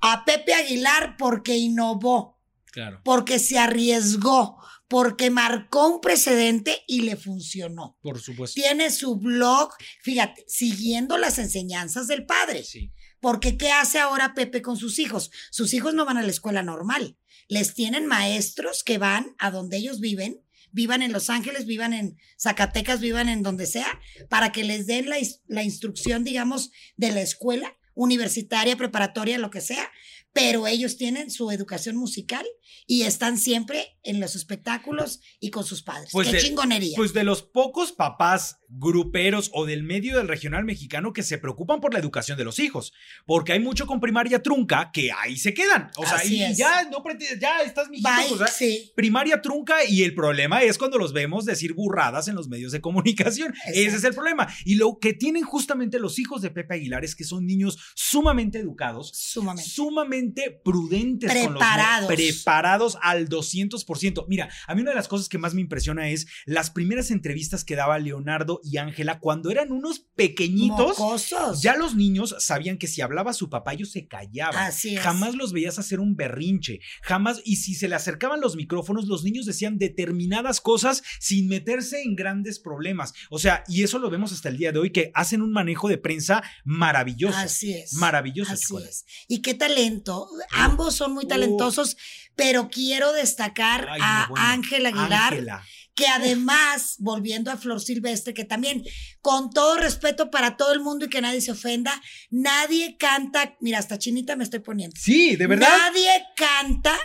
A 0.00 0.24
Pepe 0.24 0.54
Aguilar 0.54 1.16
porque 1.18 1.56
innovó 1.56 2.38
Claro. 2.70 3.00
porque 3.02 3.38
se 3.38 3.58
arriesgó, 3.58 4.58
porque 4.88 5.30
marcó 5.30 5.88
un 5.88 6.00
precedente 6.00 6.84
y 6.86 7.00
le 7.00 7.16
funcionó. 7.16 7.98
Por 8.02 8.20
supuesto. 8.20 8.60
Tiene 8.60 8.90
su 8.90 9.16
blog, 9.16 9.70
fíjate, 10.02 10.44
siguiendo 10.46 11.16
las 11.16 11.38
enseñanzas 11.38 12.06
del 12.08 12.26
padre. 12.26 12.62
Sí. 12.62 12.92
Porque 13.20 13.56
¿qué 13.56 13.70
hace 13.70 13.98
ahora 13.98 14.34
Pepe 14.34 14.62
con 14.62 14.76
sus 14.76 14.98
hijos? 14.98 15.30
Sus 15.50 15.74
hijos 15.74 15.94
no 15.94 16.04
van 16.04 16.18
a 16.18 16.22
la 16.22 16.30
escuela 16.30 16.62
normal. 16.62 17.16
Les 17.48 17.74
tienen 17.74 18.06
maestros 18.06 18.84
que 18.84 18.98
van 18.98 19.34
a 19.38 19.50
donde 19.50 19.78
ellos 19.78 20.00
viven, 20.00 20.42
vivan 20.70 21.02
en 21.02 21.12
Los 21.12 21.30
Ángeles, 21.30 21.66
vivan 21.66 21.92
en 21.92 22.18
Zacatecas, 22.38 23.00
vivan 23.00 23.28
en 23.28 23.42
donde 23.42 23.66
sea, 23.66 24.00
para 24.28 24.52
que 24.52 24.64
les 24.64 24.86
den 24.86 25.08
la, 25.08 25.16
la 25.46 25.62
instrucción, 25.62 26.24
digamos, 26.24 26.70
de 26.96 27.12
la 27.12 27.22
escuela 27.22 27.76
universitaria, 27.94 28.76
preparatoria, 28.76 29.38
lo 29.38 29.50
que 29.50 29.60
sea, 29.60 29.90
pero 30.38 30.66
ellos 30.66 30.96
tienen 30.96 31.30
su 31.30 31.50
educación 31.50 31.96
musical 31.96 32.46
y 32.86 33.02
están 33.02 33.38
siempre 33.38 33.98
en 34.02 34.20
los 34.20 34.34
espectáculos 34.36 35.20
y 35.40 35.50
con 35.50 35.64
sus 35.64 35.82
padres. 35.82 36.10
Pues 36.12 36.28
¡Qué 36.28 36.36
de- 36.36 36.42
chingonería! 36.42 36.96
Pues 36.96 37.12
de 37.12 37.24
los 37.24 37.42
pocos 37.42 37.92
papás 37.92 38.56
gruperos 38.70 39.50
o 39.54 39.64
del 39.66 39.82
medio 39.82 40.16
del 40.18 40.28
regional 40.28 40.64
mexicano 40.64 41.12
que 41.12 41.22
se 41.22 41.38
preocupan 41.38 41.80
por 41.80 41.92
la 41.94 41.98
educación 42.00 42.36
de 42.36 42.44
los 42.44 42.58
hijos, 42.58 42.92
porque 43.26 43.52
hay 43.52 43.60
mucho 43.60 43.86
con 43.86 44.00
primaria 44.00 44.42
trunca 44.42 44.90
que 44.92 45.10
ahí 45.12 45.36
se 45.38 45.54
quedan. 45.54 45.90
O 45.96 46.04
sea, 46.06 46.18
es. 46.18 46.56
ya 46.56 46.84
no 46.84 47.02
ya 47.40 47.60
estás 47.62 47.88
mijito, 47.88 48.10
Bye, 48.10 48.32
o 48.34 48.38
sea, 48.38 48.46
sí. 48.48 48.92
primaria 48.94 49.40
trunca 49.40 49.84
y 49.84 50.02
el 50.02 50.14
problema 50.14 50.62
es 50.62 50.76
cuando 50.76 50.98
los 50.98 51.12
vemos 51.12 51.44
decir 51.46 51.72
burradas 51.74 52.28
en 52.28 52.34
los 52.34 52.48
medios 52.48 52.72
de 52.72 52.80
comunicación. 52.80 53.54
Ese 53.68 53.80
es 53.80 53.86
Exacto. 53.88 54.08
el 54.08 54.14
problema. 54.14 54.48
Y 54.64 54.74
lo 54.74 54.98
que 54.98 55.14
tienen 55.14 55.44
justamente 55.44 55.98
los 55.98 56.18
hijos 56.18 56.42
de 56.42 56.50
Pepe 56.50 56.74
Aguilar 56.74 57.04
es 57.04 57.14
que 57.16 57.24
son 57.24 57.46
niños 57.46 57.78
sumamente 57.94 58.58
educados, 58.58 59.10
Sumamente. 59.14 59.70
sumamente 59.70 60.27
prudentes 60.64 61.30
con 61.32 61.54
los 61.54 61.62
Preparados. 61.62 62.08
preparados 62.08 62.98
al 63.02 63.28
200%. 63.28 64.26
Mira, 64.28 64.48
a 64.66 64.74
mí 64.74 64.82
una 64.82 64.90
de 64.90 64.96
las 64.96 65.08
cosas 65.08 65.28
que 65.28 65.38
más 65.38 65.54
me 65.54 65.60
impresiona 65.60 66.08
es 66.08 66.26
las 66.46 66.70
primeras 66.70 67.10
entrevistas 67.10 67.64
que 67.64 67.76
daba 67.76 67.98
Leonardo 67.98 68.60
y 68.62 68.78
Ángela 68.78 69.20
cuando 69.20 69.50
eran 69.50 69.72
unos 69.72 70.06
pequeñitos. 70.16 70.98
Mocosos. 70.98 71.62
Ya 71.62 71.76
los 71.76 71.94
niños 71.94 72.34
sabían 72.38 72.78
que 72.78 72.86
si 72.86 73.00
hablaba 73.00 73.32
su 73.32 73.50
papá 73.50 73.74
ellos 73.74 73.90
se 73.90 74.06
callaban. 74.06 74.66
Así 74.66 74.96
es. 74.96 75.00
Jamás 75.00 75.34
los 75.34 75.52
veías 75.52 75.78
hacer 75.78 76.00
un 76.00 76.16
berrinche, 76.16 76.80
jamás, 77.02 77.40
y 77.44 77.56
si 77.56 77.74
se 77.74 77.88
le 77.88 77.94
acercaban 77.94 78.40
los 78.40 78.56
micrófonos, 78.56 79.06
los 79.06 79.24
niños 79.24 79.46
decían 79.46 79.78
determinadas 79.78 80.60
cosas 80.60 81.02
sin 81.20 81.48
meterse 81.48 82.02
en 82.02 82.16
grandes 82.16 82.58
problemas. 82.58 83.12
O 83.30 83.38
sea, 83.38 83.64
y 83.68 83.82
eso 83.82 83.98
lo 83.98 84.10
vemos 84.10 84.32
hasta 84.32 84.48
el 84.48 84.56
día 84.56 84.72
de 84.72 84.78
hoy, 84.78 84.90
que 84.90 85.10
hacen 85.14 85.42
un 85.42 85.52
manejo 85.52 85.88
de 85.88 85.98
prensa 85.98 86.42
maravilloso. 86.64 87.38
Así 87.38 87.72
es. 87.72 87.94
Maravilloso, 87.94 88.52
Así 88.52 88.76
es. 88.76 89.04
Y 89.28 89.42
qué 89.42 89.54
talento. 89.54 90.07
Ambos 90.50 90.94
son 90.96 91.12
muy 91.12 91.26
talentosos, 91.26 91.96
pero 92.34 92.68
quiero 92.70 93.12
destacar 93.12 93.88
Ay, 93.90 94.00
a 94.02 94.26
bueno. 94.28 94.46
Ángel 94.46 94.86
Aguilar, 94.86 95.32
Ángela. 95.34 95.64
que 95.94 96.06
además, 96.06 96.96
volviendo 96.98 97.50
a 97.50 97.56
Flor 97.56 97.80
Silvestre, 97.80 98.32
que 98.34 98.44
también, 98.44 98.84
con 99.20 99.50
todo 99.50 99.76
respeto 99.76 100.30
para 100.30 100.56
todo 100.56 100.72
el 100.72 100.80
mundo 100.80 101.06
y 101.06 101.08
que 101.08 101.20
nadie 101.20 101.40
se 101.40 101.50
ofenda, 101.52 102.00
nadie 102.30 102.96
canta, 102.98 103.56
mira, 103.60 103.78
hasta 103.78 103.98
chinita 103.98 104.36
me 104.36 104.44
estoy 104.44 104.60
poniendo. 104.60 104.96
Sí, 105.00 105.36
de 105.36 105.46
verdad. 105.46 105.68
Nadie 105.68 106.10
canta 106.36 106.96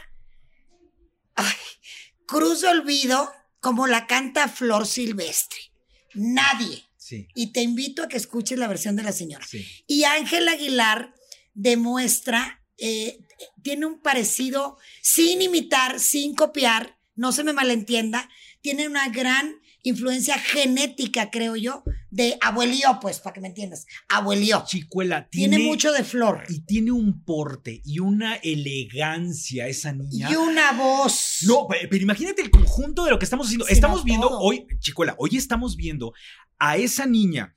ay, 1.36 1.54
Cruz 2.28 2.62
de 2.62 2.68
Olvido 2.70 3.32
como 3.60 3.88
la 3.88 4.06
canta 4.08 4.48
Flor 4.48 4.86
Silvestre. 4.88 5.60
Nadie. 6.14 6.84
Sí, 6.98 7.28
Y 7.36 7.52
te 7.52 7.62
invito 7.62 8.04
a 8.04 8.08
que 8.08 8.16
escuches 8.18 8.58
la 8.58 8.68
versión 8.68 8.96
de 8.96 9.04
la 9.04 9.12
señora. 9.12 9.46
sí. 9.46 9.66
Y 9.88 10.04
Ángel 10.06 10.48
Aguilar 10.48 11.14
demuestra, 11.54 12.63
eh, 12.86 13.20
tiene 13.62 13.86
un 13.86 14.02
parecido, 14.02 14.78
sin 15.02 15.42
imitar, 15.42 16.00
sin 16.00 16.36
copiar, 16.36 16.98
no 17.16 17.32
se 17.32 17.44
me 17.44 17.54
malentienda, 17.54 18.30
tiene 18.62 18.88
una 18.88 19.08
gran 19.10 19.56
influencia 19.84 20.38
genética, 20.40 21.30
creo 21.30 21.56
yo, 21.58 21.84
de 22.10 22.38
abuelío, 22.42 23.00
pues, 23.02 23.20
para 23.20 23.34
que 23.34 23.42
me 23.42 23.50
entiendas, 23.50 23.86
abuelío. 24.08 24.64
Chicuela 24.66 25.28
tiene, 25.30 25.58
Tiene 25.58 25.70
mucho 25.70 25.92
de 25.92 26.04
flor 26.04 26.44
y 26.50 26.62
tiene 26.62 26.92
un 26.92 27.24
porte 27.26 27.82
y 27.84 28.00
una 28.00 28.36
elegancia 28.88 29.68
esa 29.68 29.92
niña. 29.94 30.30
y 30.32 30.36
una 30.36 30.72
voz. 30.74 31.40
No, 31.42 31.68
pe- 31.68 31.88
pero 31.90 32.04
imagínate 32.04 32.42
el 32.42 32.50
conjunto 32.50 33.04
de 33.06 33.12
lo 33.12 33.20
que 33.20 33.26
estamos 33.26 33.48
haciendo. 33.48 33.68
Estamos 33.68 34.00
no, 34.00 34.04
viendo 34.06 34.30
hoy, 34.40 34.66
Chicuela, 34.80 35.16
hoy 35.18 35.36
estamos 35.38 35.76
viendo 35.76 36.14
a 36.60 36.78
esa 36.78 37.06
niña 37.06 37.56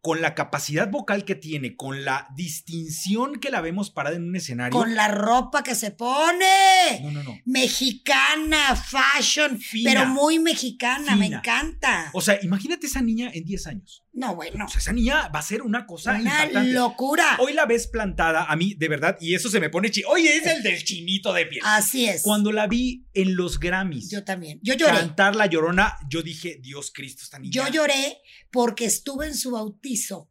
con 0.00 0.22
la 0.22 0.34
capacidad 0.34 0.88
vocal 0.90 1.24
que 1.24 1.34
tiene, 1.34 1.74
con 1.76 2.04
la 2.04 2.28
distinción 2.36 3.40
que 3.40 3.50
la 3.50 3.60
vemos 3.60 3.90
parada 3.90 4.16
en 4.16 4.24
un 4.28 4.36
escenario. 4.36 4.78
con 4.78 4.94
la 4.94 5.08
ropa 5.08 5.62
que 5.62 5.74
se 5.74 5.90
pone. 5.90 7.00
No, 7.02 7.10
no, 7.10 7.22
no. 7.22 7.36
Mexicana, 7.44 8.76
fashion, 8.76 9.58
Fina. 9.58 9.90
pero 9.92 10.06
muy 10.06 10.38
mexicana, 10.38 11.16
me 11.16 11.26
encanta. 11.26 12.10
O 12.12 12.20
sea, 12.20 12.38
imagínate 12.42 12.86
esa 12.86 13.00
niña 13.02 13.30
en 13.32 13.44
10 13.44 13.66
años. 13.66 14.04
No, 14.12 14.34
bueno, 14.34 14.64
O 14.64 14.68
sea, 14.68 14.80
esa 14.80 14.92
niña 14.92 15.28
va 15.28 15.38
a 15.38 15.42
ser 15.42 15.62
una 15.62 15.86
cosa 15.86 16.10
una 16.10 16.20
impactante. 16.22 16.72
locura. 16.72 17.36
Hoy 17.38 17.52
la 17.52 17.66
ves 17.66 17.86
plantada 17.86 18.44
a 18.44 18.56
mí, 18.56 18.74
de 18.74 18.88
verdad, 18.88 19.16
y 19.20 19.34
eso 19.34 19.48
se 19.48 19.60
me 19.60 19.70
pone 19.70 19.90
chi. 19.92 20.02
Oye, 20.08 20.36
es 20.36 20.44
el 20.46 20.62
del 20.64 20.82
chinito 20.82 21.32
de 21.32 21.46
piel. 21.46 21.62
Así 21.64 22.06
es. 22.06 22.22
Cuando 22.22 22.50
la 22.50 22.66
vi 22.66 23.06
en 23.14 23.36
los 23.36 23.60
Grammys 23.60 24.10
Yo 24.10 24.24
también. 24.24 24.58
Yo 24.62 24.74
lloré. 24.74 24.92
cantar 24.98 25.36
La 25.36 25.46
Llorona, 25.46 25.96
yo 26.10 26.22
dije, 26.22 26.58
Dios 26.60 26.90
Cristo, 26.92 27.22
esta 27.22 27.38
niña. 27.38 27.52
Yo 27.52 27.68
lloré 27.68 28.18
porque 28.50 28.86
estuve 28.86 29.26
en 29.28 29.36
su 29.36 29.56
bautizo 29.88 30.30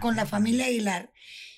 con 0.00 0.16
la 0.16 0.22
Imagínate. 0.22 0.30
familia 0.30 0.66
Aguilar. 0.66 1.12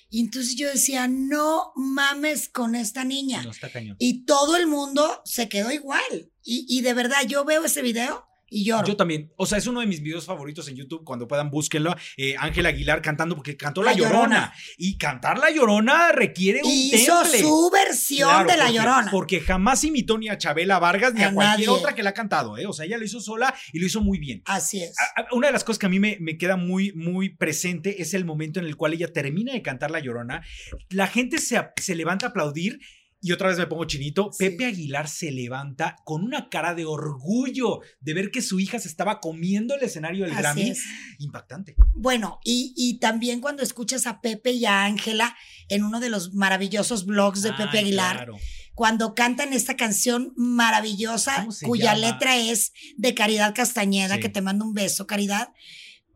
Y 0.09 0.21
entonces 0.21 0.55
yo 0.55 0.69
decía, 0.69 1.07
no 1.07 1.73
mames 1.75 2.47
con 2.47 2.75
esta 2.75 3.03
niña. 3.03 3.43
No, 3.43 3.51
está 3.51 3.69
cañón. 3.69 3.97
Y 3.99 4.25
todo 4.25 4.55
el 4.55 4.67
mundo 4.67 5.21
se 5.25 5.49
quedó 5.49 5.71
igual. 5.71 6.31
Y, 6.43 6.65
y 6.69 6.81
de 6.81 6.93
verdad, 6.93 7.23
yo 7.27 7.43
veo 7.43 7.65
ese 7.65 7.81
video 7.81 8.25
y 8.49 8.65
lloro. 8.65 8.87
Yo 8.87 8.95
también. 8.95 9.31
O 9.37 9.45
sea, 9.45 9.57
es 9.57 9.67
uno 9.67 9.79
de 9.81 9.87
mis 9.87 10.01
videos 10.01 10.25
favoritos 10.25 10.67
en 10.67 10.75
YouTube. 10.75 11.03
Cuando 11.03 11.27
puedan, 11.27 11.49
búsquenlo. 11.49 11.95
Eh, 12.17 12.35
Ángela 12.39 12.69
Aguilar 12.69 13.01
cantando, 13.01 13.35
porque 13.35 13.57
cantó 13.57 13.83
La, 13.83 13.91
La 13.91 13.97
Llorona. 13.97 14.19
Llorona. 14.19 14.53
Y 14.77 14.97
cantar 14.97 15.37
La 15.37 15.49
Llorona 15.51 16.11
requiere 16.11 16.61
un 16.63 16.69
Hizo 16.71 17.21
temple. 17.23 17.39
su 17.39 17.69
versión 17.71 18.29
Claro, 18.29 18.49
de 18.51 18.57
La 18.57 18.63
porque- 18.65 18.77
Llorona. 18.77 19.11
Porque 19.11 19.39
jamás 19.41 19.83
imitó 19.83 20.17
ni 20.17 20.29
a 20.29 20.37
Chabela 20.37 20.79
Vargas 20.79 21.13
ni 21.13 21.23
a, 21.23 21.27
A 21.29 21.33
cualquier 21.33 21.67
nadie. 21.67 21.79
otra 21.81 21.95
que 21.95 22.03
la 22.03 22.11
ha 22.11 22.13
cantado, 22.13 22.57
¿eh? 22.57 22.65
O 22.65 22.73
sea, 22.73 22.85
ella 22.85 22.97
lo 22.97 23.05
hizo 23.05 23.19
sola 23.19 23.53
y 23.73 23.79
lo 23.79 23.85
hizo 23.85 24.01
muy 24.01 24.19
bien. 24.19 24.41
Así 24.45 24.81
es. 24.81 24.95
Una 25.31 25.47
de 25.47 25.53
las 25.53 25.63
cosas 25.63 25.79
que 25.79 25.85
a 25.85 25.89
mí 25.89 25.99
me, 25.99 26.17
me 26.19 26.37
queda 26.37 26.55
muy, 26.57 26.93
muy 26.93 27.29
presente 27.35 28.01
es 28.01 28.13
el 28.13 28.25
momento 28.25 28.59
en 28.59 28.65
el 28.65 28.75
cual 28.75 28.93
ella 28.93 29.11
termina 29.11 29.53
de 29.53 29.61
cantar 29.61 29.91
La 29.91 29.99
Llorona. 29.99 30.41
La 30.89 31.07
gente 31.07 31.37
se, 31.39 31.59
se 31.81 31.95
levanta 31.95 32.27
a 32.27 32.29
aplaudir. 32.29 32.79
Y 33.19 33.31
otra 33.31 33.49
vez 33.49 33.57
me 33.57 33.65
pongo 33.65 33.85
chinito. 33.85 34.29
Sí. 34.31 34.49
Pepe 34.49 34.65
Aguilar 34.65 35.07
se 35.09 35.31
levanta 35.31 35.95
con 36.05 36.23
una 36.23 36.49
cara 36.49 36.75
de 36.75 36.85
orgullo 36.85 37.79
de 37.99 38.13
ver 38.13 38.29
que 38.29 38.41
su 38.41 38.59
hija 38.59 38.79
se 38.79 38.87
estaba 38.87 39.19
comiendo 39.19 39.75
el 39.75 39.83
escenario 39.83 40.25
del 40.25 40.33
Así 40.33 40.41
Grammy. 40.41 40.69
es. 40.69 40.83
Impactante. 41.19 41.75
Bueno, 41.95 42.39
y, 42.43 42.73
y 42.77 42.99
también 42.99 43.41
cuando 43.41 43.63
escuchas 43.63 44.05
a 44.05 44.21
Pepe 44.21 44.51
y 44.51 44.65
a 44.65 44.85
Ángela 44.85 45.35
en 45.69 45.83
uno 45.83 45.99
de 45.99 46.09
los 46.09 46.33
maravillosos 46.33 47.05
blogs 47.05 47.41
de 47.41 47.49
Ay, 47.49 47.65
Pepe 47.65 47.79
Aguilar, 47.79 48.17
claro. 48.17 48.37
cuando 48.75 49.15
cantan 49.15 49.51
esta 49.51 49.75
canción 49.75 50.33
maravillosa 50.35 51.47
cuya 51.63 51.95
letra 51.95 52.37
es 52.37 52.71
de 52.97 53.15
Caridad 53.15 53.55
Castañeda, 53.55 54.19
que 54.19 54.29
te 54.29 54.41
mando 54.41 54.63
un 54.65 54.73
beso, 54.73 55.07
Caridad 55.07 55.49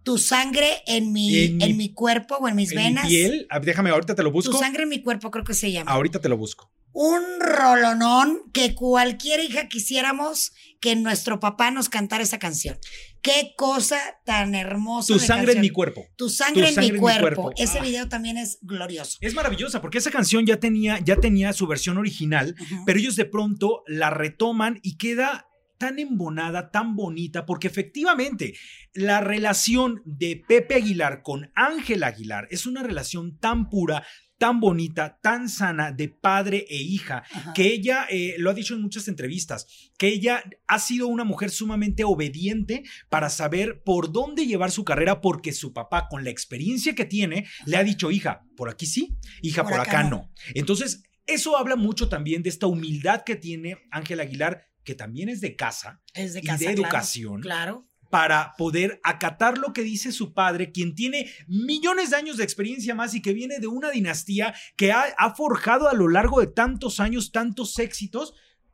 tu 0.04 0.18
sangre 0.18 0.82
en 0.88 1.12
mi, 1.12 1.58
en 1.62 1.78
mi, 1.78 1.94
cuerpo 1.94 2.36
o 2.38 2.48
en 2.48 2.56
mis 2.56 2.74
venas. 2.74 3.04
Mi 3.04 3.10
piel, 3.10 3.48
déjame, 3.62 3.92
ahorita 3.92 4.16
te 4.16 4.24
lo 4.24 4.32
busco. 4.32 4.52
Tu 4.52 4.58
sangre 4.58 4.84
en 4.84 4.90
mi 4.90 5.02
cuerpo, 5.04 5.30
creo 5.30 5.44
que 5.44 5.54
se 5.54 5.72
llama. 5.72 5.92
Ahorita 5.92 6.20
te 6.20 6.28
lo 6.28 6.38
busco. 6.38 6.72
Un 6.94 7.22
rolonón 7.40 8.42
que 8.54 8.76
cualquier 8.76 9.40
hija 9.40 9.68
quisiéramos 9.68 10.52
que 10.80 10.96
nuestro 10.96 11.40
papá 11.40 11.72
nos 11.72 11.90
cantara 11.90 12.24
esa 12.24 12.40
canción. 12.40 12.78
Qué 13.22 13.54
cosa 13.56 14.00
tan 14.26 14.56
hermosa. 14.56 15.14
Tu 15.14 15.20
sangre 15.20 15.54
en 15.54 15.62
mi 15.62 15.70
cuerpo. 15.70 16.06
Tu 16.16 16.30
sangre, 16.30 16.70
en, 16.70 16.80
mi 16.80 16.98
cuerpo. 16.98 17.52
Ese 17.56 17.80
ah. 17.80 17.84
video 17.84 18.10
también 18.10 18.38
es 18.38 18.58
glorioso. 18.62 19.18
Es 19.22 19.36
maravillosa 19.36 19.80
porque 19.82 20.00
esa 20.00 20.12
canción 20.12 20.46
ya 20.46 20.60
tenía, 20.60 21.00
ya 21.00 21.18
tenía 21.18 21.54
su 21.54 21.68
versión 21.68 21.98
original, 21.98 22.56
pero 22.86 23.00
ellos 23.00 23.16
de 23.16 23.26
pronto 23.26 23.84
la 23.88 24.10
retoman 24.10 24.80
y 24.82 24.98
queda 24.98 25.48
tan 25.82 25.98
embonada, 25.98 26.70
tan 26.70 26.96
bonita, 26.96 27.48
porque 27.48 27.68
efectivamente 27.68 28.54
la 28.94 29.20
relación 29.20 30.04
de 30.06 30.44
Pepe 30.48 30.76
Aguilar 30.76 31.24
con 31.24 31.52
Ángel 31.56 32.04
Aguilar 32.04 32.48
es 32.52 32.68
una 32.68 32.84
relación 32.84 33.40
tan 33.40 33.68
pura, 33.68 34.06
tan 34.42 34.60
bonita, 34.60 35.20
tan 35.22 35.48
sana 35.50 35.92
de 35.92 36.10
padre 36.10 36.66
e 36.68 36.76
hija, 36.76 37.22
que 37.54 37.68
ella 37.68 38.08
eh, 38.10 38.34
lo 38.40 38.50
ha 38.50 38.56
dicho 38.56 38.74
en 38.74 38.82
muchas 38.82 39.08
entrevistas, 39.08 39.92
que 40.00 40.08
ella 40.08 40.44
ha 40.66 40.80
sido 40.80 41.06
una 41.06 41.24
mujer 41.24 41.52
sumamente 41.52 42.04
obediente 42.04 42.82
para 43.08 43.30
saber 43.30 43.84
por 43.84 44.12
dónde 44.12 44.48
llevar 44.48 44.72
su 44.72 44.84
carrera, 44.84 45.22
porque 45.22 45.54
su 45.54 45.74
papá, 45.74 46.08
con 46.10 46.24
la 46.24 46.32
experiencia 46.32 46.96
que 46.96 47.06
tiene, 47.06 47.46
le 47.68 47.78
ha 47.78 47.84
dicho, 47.84 48.10
hija, 48.10 48.48
por 48.58 48.68
aquí 48.68 48.88
sí, 48.88 49.16
hija, 49.44 49.64
por, 49.64 49.80
acá, 49.80 50.02
no. 50.02 50.32
Entonces, 50.56 51.04
eso 51.28 51.56
habla 51.56 51.76
mucho 51.76 52.10
también 52.10 52.42
de 52.42 52.50
esta 52.50 52.66
humildad 52.66 53.22
que 53.24 53.36
tiene 53.36 53.78
Ángel 53.92 54.22
Aguilar 54.22 54.66
que 54.84 54.96
también 54.96 55.30
es 55.30 55.42
de 55.42 55.56
casa, 55.56 56.02
es 56.16 56.34
de 56.34 56.42
y 56.44 56.58
de 56.58 56.72
educación. 56.72 57.42
Claro. 57.42 57.88
Para 58.12 58.56
poder 58.58 59.00
acatar 59.04 59.58
lo 59.58 59.74
que 59.74 59.84
dice 59.84 60.12
su 60.12 60.34
padre, 60.34 60.72
quien 60.72 60.96
tiene 60.96 61.32
millones 61.48 62.12
de 62.12 62.18
años 62.18 62.38
de 62.38 62.44
experiencia 62.44 62.94
más 62.94 63.16
y 63.16 63.22
que 63.22 63.34
viene 63.34 63.60
de 63.60 63.68
una 63.68 63.90
dinastía 63.90 64.54
que 64.76 64.92
ha, 64.92 65.34
forjado 65.36 65.88
a 65.88 65.94
lo 65.94 66.08
largo 66.08 66.42
de 66.42 66.48
tantos 66.48 67.00
años 67.00 67.32
tantos 67.32 67.80
éxitos, 67.80 68.34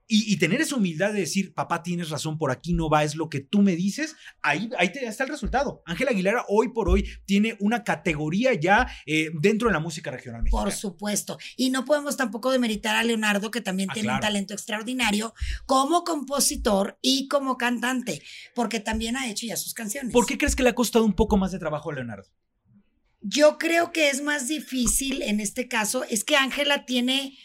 y, 0.09 0.37
tener 0.37 0.61
esa 0.61 0.77
humildad 0.77 1.11
de 1.11 1.19
decir, 1.19 1.53
papá, 1.53 1.83
tienes 1.83 2.09
razón, 2.09 2.37
por 2.37 2.49
aquí 2.49 2.73
no 2.73 2.89
va, 2.89 3.03
es 3.03 3.15
lo 3.15 3.29
que 3.29 3.41
tú 3.41 3.61
me 3.61 3.75
dices, 3.75 4.15
ahí, 4.41 4.69
ahí 4.77 4.89
te, 4.91 5.05
está 5.05 5.25
el 5.25 5.29
resultado. 5.29 5.81
Ángel 5.85 6.07
Aguilera 6.07 6.45
hoy 6.47 6.69
por 6.69 6.87
hoy 6.87 7.05
tiene 7.25 7.57
una 7.59 7.83
categoría 7.83 8.53
ya 8.53 8.87
eh, 9.05 9.31
dentro 9.33 9.67
de 9.67 9.73
la 9.73 9.81
música 9.81 10.09
regional 10.09 10.43
mexicana. 10.43 10.63
Por 10.63 10.71
supuesto. 10.71 11.37
Y 11.57 11.71
no 11.71 11.83
podemos 11.83 12.15
tampoco 12.15 12.51
demeritar 12.51 12.95
a 12.95 13.03
Leonardo, 13.03 13.51
que 13.51 13.59
también 13.59 13.89
ah, 13.91 13.93
tiene 13.93 14.13
un 14.13 14.19
talento 14.21 14.53
extraordinario 14.53 15.33
como 15.65 16.05
compositor 16.05 16.97
y 17.01 17.27
como 17.27 17.57
cantante, 17.57 18.21
porque 18.55 18.79
también 18.79 19.17
ha 19.17 19.29
hecho 19.29 19.45
ya 19.45 19.57
sus 19.57 19.73
canciones. 19.73 20.13
¿Por 20.13 20.25
qué 20.25 20.37
crees 20.37 20.55
que 20.55 20.63
le 20.63 20.69
ha 20.69 20.75
costado 20.75 21.03
un 21.03 21.13
poco 21.13 21.35
más 21.35 21.51
de 21.51 21.59
trabajo 21.59 21.91
a 21.91 21.95
Leonardo? 21.95 22.29
Yo 23.19 23.57
creo 23.57 23.91
que 23.91 24.09
es 24.09 24.21
más 24.21 24.47
difícil 24.47 25.21
en 25.21 25.41
este 25.41 25.67
caso, 25.67 26.05
es 26.05 26.23
que 26.23 26.37
Ángela 26.37 26.85
tiene... 26.85 27.37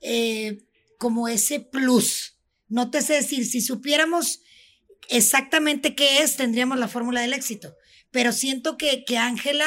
Eh, 0.00 0.64
como 1.00 1.28
ese 1.28 1.60
plus. 1.60 2.36
No 2.68 2.90
te 2.90 3.00
sé 3.00 3.14
decir, 3.14 3.46
si 3.46 3.62
supiéramos 3.62 4.42
exactamente 5.08 5.94
qué 5.96 6.22
es, 6.22 6.36
tendríamos 6.36 6.78
la 6.78 6.88
fórmula 6.88 7.22
del 7.22 7.32
éxito. 7.32 7.74
Pero 8.10 8.32
siento 8.32 8.76
que 8.76 9.04
Ángela, 9.16 9.66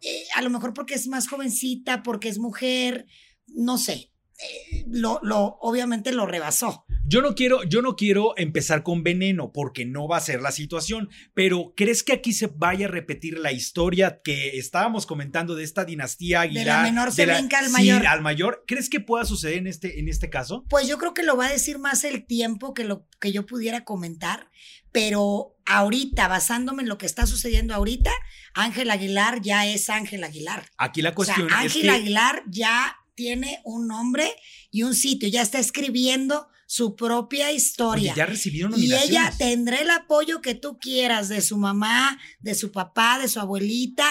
eh, 0.00 0.24
a 0.34 0.42
lo 0.42 0.50
mejor 0.50 0.72
porque 0.72 0.94
es 0.94 1.08
más 1.08 1.28
jovencita, 1.28 2.04
porque 2.04 2.28
es 2.28 2.38
mujer, 2.38 3.06
no 3.48 3.78
sé, 3.78 4.12
eh, 4.38 4.84
lo, 4.86 5.18
lo, 5.22 5.58
obviamente 5.60 6.12
lo 6.12 6.24
rebasó. 6.26 6.84
Yo 7.10 7.22
no 7.22 7.34
quiero, 7.34 7.64
yo 7.64 7.82
no 7.82 7.96
quiero 7.96 8.34
empezar 8.36 8.84
con 8.84 9.02
veneno 9.02 9.50
porque 9.52 9.84
no 9.84 10.06
va 10.06 10.18
a 10.18 10.20
ser 10.20 10.40
la 10.40 10.52
situación, 10.52 11.08
pero 11.34 11.74
¿crees 11.76 12.04
que 12.04 12.12
aquí 12.12 12.32
se 12.32 12.46
vaya 12.46 12.86
a 12.86 12.88
repetir 12.88 13.36
la 13.36 13.50
historia 13.50 14.20
que 14.22 14.58
estábamos 14.58 15.06
comentando 15.06 15.56
de 15.56 15.64
esta 15.64 15.84
dinastía 15.84 16.42
Aguilar? 16.42 16.64
De 16.64 16.70
la 16.70 16.82
menor 16.84 17.10
se 17.10 17.26
brinca 17.26 17.58
al 17.58 17.70
mayor. 17.70 18.06
al 18.06 18.22
mayor. 18.22 18.62
¿Crees 18.64 18.88
que 18.88 19.00
pueda 19.00 19.24
suceder 19.24 19.56
en 19.56 19.66
este, 19.66 19.98
en 19.98 20.08
este 20.08 20.30
caso? 20.30 20.64
Pues 20.68 20.86
yo 20.86 20.98
creo 20.98 21.12
que 21.12 21.24
lo 21.24 21.36
va 21.36 21.46
a 21.46 21.50
decir 21.50 21.80
más 21.80 22.04
el 22.04 22.24
tiempo 22.24 22.74
que 22.74 22.84
lo 22.84 23.08
que 23.18 23.32
yo 23.32 23.44
pudiera 23.44 23.82
comentar, 23.82 24.48
pero 24.92 25.56
ahorita, 25.66 26.28
basándome 26.28 26.84
en 26.84 26.88
lo 26.88 26.96
que 26.96 27.06
está 27.06 27.26
sucediendo 27.26 27.74
ahorita, 27.74 28.12
Ángel 28.54 28.88
Aguilar 28.88 29.40
ya 29.42 29.66
es 29.66 29.90
Ángel 29.90 30.22
Aguilar. 30.22 30.64
Aquí 30.78 31.02
la 31.02 31.12
cuestión 31.12 31.48
es 31.48 31.54
Ángel 31.54 31.90
Aguilar 31.90 32.44
ya 32.46 32.98
tiene 33.16 33.62
un 33.64 33.88
nombre 33.88 34.32
y 34.70 34.84
un 34.84 34.94
sitio, 34.94 35.28
ya 35.28 35.42
está 35.42 35.58
escribiendo 35.58 36.46
su 36.70 36.94
propia 36.94 37.50
historia. 37.50 38.14
ya 38.14 38.26
recibió 38.26 38.70
Y 38.76 38.94
ella 38.94 39.34
tendrá 39.36 39.78
el 39.78 39.90
apoyo 39.90 40.40
que 40.40 40.54
tú 40.54 40.78
quieras 40.78 41.28
de 41.28 41.40
su 41.40 41.58
mamá, 41.58 42.16
de 42.38 42.54
su 42.54 42.70
papá, 42.70 43.18
de 43.18 43.26
su 43.26 43.40
abuelita, 43.40 44.06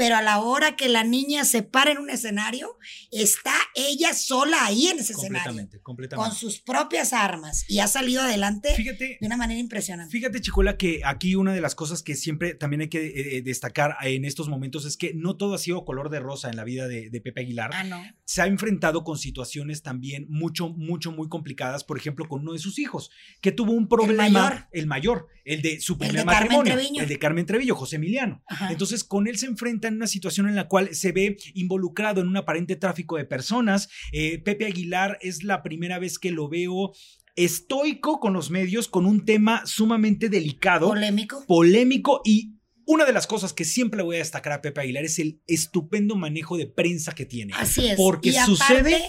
pero 0.00 0.16
a 0.16 0.22
la 0.22 0.40
hora 0.40 0.76
que 0.76 0.88
la 0.88 1.04
niña 1.04 1.44
se 1.44 1.62
para 1.62 1.90
en 1.90 1.98
un 1.98 2.08
escenario, 2.08 2.78
está 3.10 3.52
ella 3.74 4.14
sola 4.14 4.64
ahí 4.64 4.86
en 4.86 4.98
ese 4.98 5.12
escenario. 5.12 5.68
Completamente. 5.82 6.16
Con 6.16 6.34
sus 6.34 6.58
propias 6.58 7.12
armas. 7.12 7.66
Y 7.68 7.80
ha 7.80 7.86
salido 7.86 8.22
adelante 8.22 8.70
de 8.74 9.18
una 9.20 9.36
manera 9.36 9.60
impresionante. 9.60 10.10
Fíjate, 10.10 10.40
Chicola, 10.40 10.78
que 10.78 11.02
aquí 11.04 11.34
una 11.34 11.52
de 11.52 11.60
las 11.60 11.74
cosas 11.74 12.02
que 12.02 12.14
siempre 12.14 12.54
también 12.54 12.80
hay 12.80 12.88
que 12.88 13.08
eh, 13.08 13.36
eh, 13.36 13.42
destacar 13.42 13.94
en 14.00 14.24
estos 14.24 14.48
momentos 14.48 14.86
es 14.86 14.96
que 14.96 15.12
no 15.12 15.36
todo 15.36 15.52
ha 15.52 15.58
sido 15.58 15.84
color 15.84 16.08
de 16.08 16.20
rosa 16.20 16.48
en 16.48 16.56
la 16.56 16.64
vida 16.64 16.88
de, 16.88 17.20
Pepe 17.20 17.42
Aguilar. 17.42 17.70
Ah, 17.74 17.84
no. 17.84 18.02
Se 18.24 18.40
ha 18.40 18.46
enfrentado 18.46 19.04
con 19.04 19.18
situaciones 19.18 19.82
también 19.82 20.24
mucho, 20.30 20.70
mucho, 20.70 21.12
muy 21.12 21.28
complicadas. 21.28 21.84
Por 21.84 21.98
ejemplo, 21.98 22.26
con 22.26 22.40
uno 22.40 22.54
de 22.54 22.58
sus 22.58 22.78
hijos, 22.78 23.10
que 23.42 23.52
tuvo 23.52 23.72
un 23.72 23.86
problema. 23.86 24.24
El 24.24 24.32
mayor. 24.32 24.66
El 24.72 24.86
mayor, 24.86 25.28
el 25.44 25.60
de 25.60 25.78
su 25.78 25.98
primer 25.98 26.24
matrimonio. 26.24 26.74
El 26.74 27.06
de 27.06 27.18
Carmen 27.18 27.44
Trevillo, 27.44 27.74
José 27.76 27.96
Emiliano. 27.96 28.42
Entonces, 28.70 29.04
con 29.04 29.26
él 29.26 29.36
se 29.36 29.44
enfrenta 29.44 29.89
en 29.90 29.96
una 29.96 30.06
situación 30.06 30.48
en 30.48 30.56
la 30.56 30.68
cual 30.68 30.94
se 30.94 31.12
ve 31.12 31.36
involucrado 31.54 32.20
en 32.20 32.28
un 32.28 32.36
aparente 32.36 32.76
tráfico 32.76 33.16
de 33.16 33.24
personas. 33.24 33.88
Eh, 34.12 34.38
Pepe 34.42 34.66
Aguilar 34.66 35.18
es 35.20 35.44
la 35.44 35.62
primera 35.62 35.98
vez 35.98 36.18
que 36.18 36.30
lo 36.30 36.48
veo 36.48 36.92
estoico 37.36 38.20
con 38.20 38.32
los 38.32 38.50
medios, 38.50 38.88
con 38.88 39.06
un 39.06 39.24
tema 39.24 39.62
sumamente 39.66 40.28
delicado. 40.28 40.88
Polémico. 40.88 41.44
Polémico 41.46 42.22
y 42.24 42.54
una 42.86 43.04
de 43.04 43.12
las 43.12 43.26
cosas 43.26 43.52
que 43.52 43.64
siempre 43.64 43.98
le 43.98 44.04
voy 44.04 44.16
a 44.16 44.20
destacar 44.20 44.52
a 44.52 44.62
Pepe 44.62 44.80
Aguilar 44.80 45.04
es 45.04 45.18
el 45.18 45.40
estupendo 45.46 46.16
manejo 46.16 46.56
de 46.56 46.66
prensa 46.66 47.12
que 47.12 47.24
tiene. 47.24 47.52
Así 47.56 47.88
es. 47.88 47.96
Porque 47.96 48.32
sucede 48.32 49.00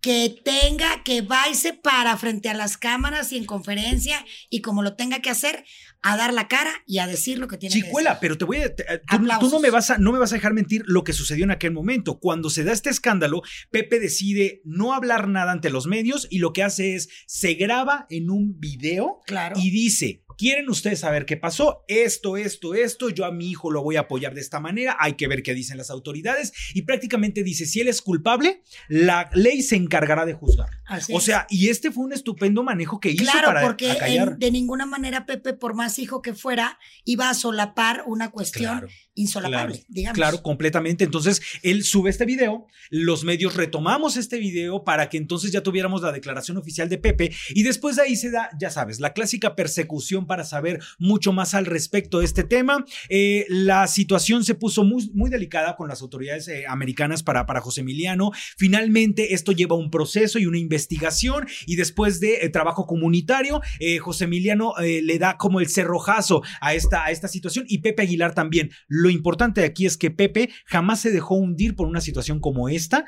que 0.00 0.40
tenga, 0.44 1.02
que 1.04 1.20
va 1.20 1.48
y 1.50 1.54
se 1.54 1.74
para 1.74 2.16
frente 2.16 2.48
a 2.48 2.54
las 2.54 2.76
cámaras 2.76 3.32
y 3.32 3.36
en 3.36 3.44
conferencia 3.44 4.24
y 4.48 4.62
como 4.62 4.82
lo 4.82 4.94
tenga 4.94 5.20
que 5.20 5.30
hacer, 5.30 5.64
a 6.02 6.16
dar 6.16 6.32
la 6.32 6.48
cara 6.48 6.72
y 6.86 6.98
a 6.98 7.06
decir 7.06 7.38
lo 7.38 7.48
que 7.48 7.58
tiene 7.58 7.74
que 7.74 7.86
decir. 7.86 8.06
pero 8.20 8.38
te 8.38 8.44
voy 8.44 8.58
a. 8.58 8.74
tú, 8.74 9.50
no, 9.50 9.60
me 9.60 9.70
vas 9.70 9.90
a, 9.90 9.98
no 9.98 10.12
me 10.12 10.18
vas 10.18 10.32
a 10.32 10.36
dejar 10.36 10.54
mentir 10.54 10.82
lo 10.86 11.04
que 11.04 11.12
sucedió 11.12 11.44
en 11.44 11.50
aquel 11.50 11.72
momento. 11.72 12.18
Cuando 12.18 12.48
se 12.48 12.64
da 12.64 12.72
este 12.72 12.90
escándalo, 12.90 13.42
Pepe 13.70 14.00
decide 14.00 14.62
no 14.64 14.94
hablar 14.94 15.28
nada 15.28 15.52
ante 15.52 15.70
los 15.70 15.86
medios 15.86 16.26
y 16.30 16.38
lo 16.38 16.52
que 16.52 16.62
hace 16.62 16.94
es 16.94 17.08
se 17.26 17.54
graba 17.54 18.06
en 18.08 18.30
un 18.30 18.58
video 18.58 19.20
claro. 19.26 19.56
y 19.58 19.70
dice: 19.70 20.22
¿Quieren 20.40 20.70
ustedes 20.70 21.00
saber 21.00 21.26
qué 21.26 21.36
pasó? 21.36 21.84
Esto, 21.86 22.38
esto, 22.38 22.72
esto, 22.72 23.10
yo 23.10 23.26
a 23.26 23.30
mi 23.30 23.50
hijo 23.50 23.70
lo 23.70 23.82
voy 23.82 23.96
a 23.96 24.00
apoyar 24.00 24.32
de 24.32 24.40
esta 24.40 24.58
manera, 24.58 24.96
hay 24.98 25.12
que 25.12 25.28
ver 25.28 25.42
qué 25.42 25.52
dicen 25.52 25.76
las 25.76 25.90
autoridades 25.90 26.54
y 26.72 26.80
prácticamente 26.80 27.42
dice, 27.42 27.66
si 27.66 27.80
él 27.80 27.88
es 27.88 28.00
culpable, 28.00 28.62
la 28.88 29.28
ley 29.34 29.60
se 29.60 29.76
encargará 29.76 30.24
de 30.24 30.32
juzgar. 30.32 30.70
o 31.12 31.20
sea, 31.20 31.46
y 31.50 31.68
este 31.68 31.90
fue 31.90 32.04
un 32.04 32.14
estupendo 32.14 32.62
manejo 32.62 33.00
que 33.00 33.10
hizo 33.10 33.30
claro, 33.30 33.60
porque 33.60 33.94
de 34.38 34.50
ninguna 34.50 34.86
manera 34.86 35.26
Pepe, 35.26 35.52
por 35.52 35.74
más 35.74 35.98
hijo 35.98 36.22
que 36.22 36.32
fuera, 36.32 36.78
iba 37.04 37.28
a 37.28 37.34
solapar 37.34 38.04
una 38.06 38.30
cuestión 38.30 38.88
insolapable, 39.12 39.74
claro, 39.74 39.86
digamos. 39.88 40.16
Claro, 40.16 40.42
completamente. 40.42 41.04
Entonces, 41.04 41.42
él 41.62 41.84
sube 41.84 42.08
este 42.08 42.24
video, 42.24 42.66
los 42.88 43.24
medios 43.24 43.56
retomamos 43.56 44.16
este 44.16 44.38
video 44.38 44.84
para 44.84 45.10
que 45.10 45.18
entonces 45.18 45.52
ya 45.52 45.62
tuviéramos 45.62 46.00
la 46.00 46.12
declaración 46.12 46.56
oficial 46.56 46.88
de 46.88 46.96
Pepe 46.96 47.30
y 47.50 47.62
después 47.62 47.96
de 47.96 48.02
ahí 48.02 48.16
se 48.16 48.30
da, 48.30 48.48
ya 48.58 48.70
sabes, 48.70 49.00
la 49.00 49.12
clásica 49.12 49.54
persecución 49.54 50.26
para 50.30 50.44
saber 50.44 50.78
mucho 51.00 51.32
más 51.32 51.54
al 51.54 51.66
respecto 51.66 52.20
de 52.20 52.24
este 52.24 52.44
tema. 52.44 52.84
Eh, 53.08 53.46
la 53.48 53.88
situación 53.88 54.44
se 54.44 54.54
puso 54.54 54.84
muy, 54.84 55.28
delicada 55.28 55.74
con 55.74 55.88
las 55.88 56.02
autoridades 56.02 56.46
eh, 56.46 56.66
americanas 56.68 57.24
para, 57.24 57.46
para 57.46 57.60
José 57.60 57.80
Emiliano. 57.80 58.30
Finalmente, 58.56 59.34
esto 59.34 59.50
lleva 59.50 59.74
un 59.74 59.90
proceso 59.90 60.38
y 60.38 60.46
una 60.46 60.58
investigación 60.58 61.48
y 61.66 61.74
después 61.74 62.20
de 62.20 62.44
eh, 62.44 62.48
trabajo 62.48 62.86
comunitario, 62.86 63.60
José 64.00 64.24
Emiliano 64.24 64.74
le 64.78 65.18
da 65.18 65.36
como 65.36 65.58
el 65.58 65.68
cerrojazo 65.68 66.42
a 66.60 66.74
esta, 66.74 67.04
a 67.04 67.10
esta 67.10 67.26
situación 67.26 67.64
y 67.68 67.78
Pepe 67.78 68.02
Aguilar 68.02 68.32
también. 68.32 68.70
Lo 68.86 69.10
importante 69.10 69.64
aquí 69.64 69.84
es 69.84 69.96
que 69.96 70.12
Pepe 70.12 70.50
jamás 70.64 71.00
se 71.00 71.10
dejó 71.10 71.34
hundir 71.34 71.74
por 71.74 71.88
una 71.88 72.00
situación 72.00 72.38
como 72.38 72.68
esta 72.68 73.04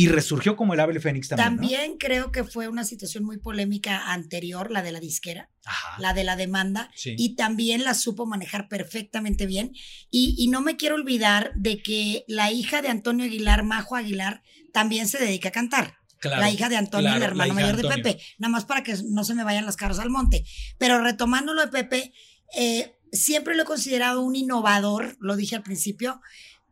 y 0.00 0.08
resurgió 0.08 0.56
como 0.56 0.72
el 0.72 0.80
ave 0.80 0.98
fénix 0.98 1.28
también. 1.28 1.46
También 1.46 1.98
creo 1.98 2.32
que 2.32 2.42
fue 2.42 2.68
una 2.68 2.84
situación 2.84 3.22
muy 3.22 3.36
polémica 3.36 4.10
anterior, 4.10 4.70
la 4.70 4.80
de 4.80 4.92
la 4.92 4.98
disquera, 4.98 5.50
la 5.98 6.14
de 6.14 6.24
la 6.24 6.36
demanda, 6.36 6.90
y 7.04 7.34
también 7.36 7.84
la 7.84 7.92
supo 7.92 8.24
manejar 8.24 8.66
perfectamente 8.68 9.44
bien. 9.44 9.72
Y, 10.10 10.34
y, 10.38 10.48
no 10.48 10.62
me 10.62 10.78
quiero 10.78 10.94
olvidar 10.94 11.52
de 11.54 11.82
que 11.82 12.24
la 12.28 12.50
hija 12.50 12.80
de 12.80 12.88
Antonio 12.88 13.26
Aguilar, 13.26 13.62
Majo 13.62 13.94
Aguilar, 13.94 14.42
también 14.72 15.06
se 15.06 15.18
dedica 15.18 15.50
a 15.50 15.52
cantar. 15.52 15.98
la 16.22 16.50
hija 16.50 16.70
de 16.70 16.76
Antonio, 16.76 17.14
el 17.14 17.22
hermano 17.22 17.52
mayor 17.52 17.76
de 17.76 17.86
Pepe, 17.86 18.22
nada 18.38 18.52
más 18.52 18.64
para 18.64 18.82
que 18.82 18.94
no 19.04 19.22
se 19.24 19.34
me 19.34 19.44
vayan 19.44 19.66
las 19.66 19.76
caras 19.76 19.98
al 19.98 20.08
monte. 20.08 20.46
Pero 20.78 21.02
retomando 21.02 21.52
lo 21.52 21.60
de 21.60 21.68
Pepe, 21.68 22.14
eh, 22.56 22.96
siempre 23.12 23.54
lo 23.54 23.64
he 23.64 23.66
considerado 23.66 24.22
un 24.22 24.34
innovador, 24.34 25.18
lo 25.20 25.36
dije 25.36 25.56
al 25.56 25.62
principio, 25.62 26.22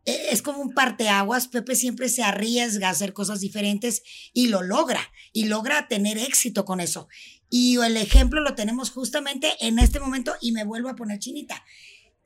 es 0.05 0.41
como 0.41 0.59
un 0.59 0.73
parteaguas. 0.73 1.47
Pepe 1.47 1.75
siempre 1.75 2.09
se 2.09 2.23
arriesga 2.23 2.87
a 2.87 2.91
hacer 2.91 3.13
cosas 3.13 3.39
diferentes 3.41 4.01
y 4.33 4.47
lo 4.47 4.61
logra, 4.61 5.01
y 5.33 5.45
logra 5.45 5.87
tener 5.87 6.17
éxito 6.17 6.65
con 6.65 6.79
eso. 6.79 7.07
Y 7.49 7.77
el 7.77 7.97
ejemplo 7.97 8.41
lo 8.41 8.55
tenemos 8.55 8.91
justamente 8.91 9.53
en 9.59 9.79
este 9.79 9.99
momento 9.99 10.35
y 10.41 10.51
me 10.51 10.63
vuelvo 10.63 10.89
a 10.89 10.95
poner 10.95 11.19
chinita. 11.19 11.63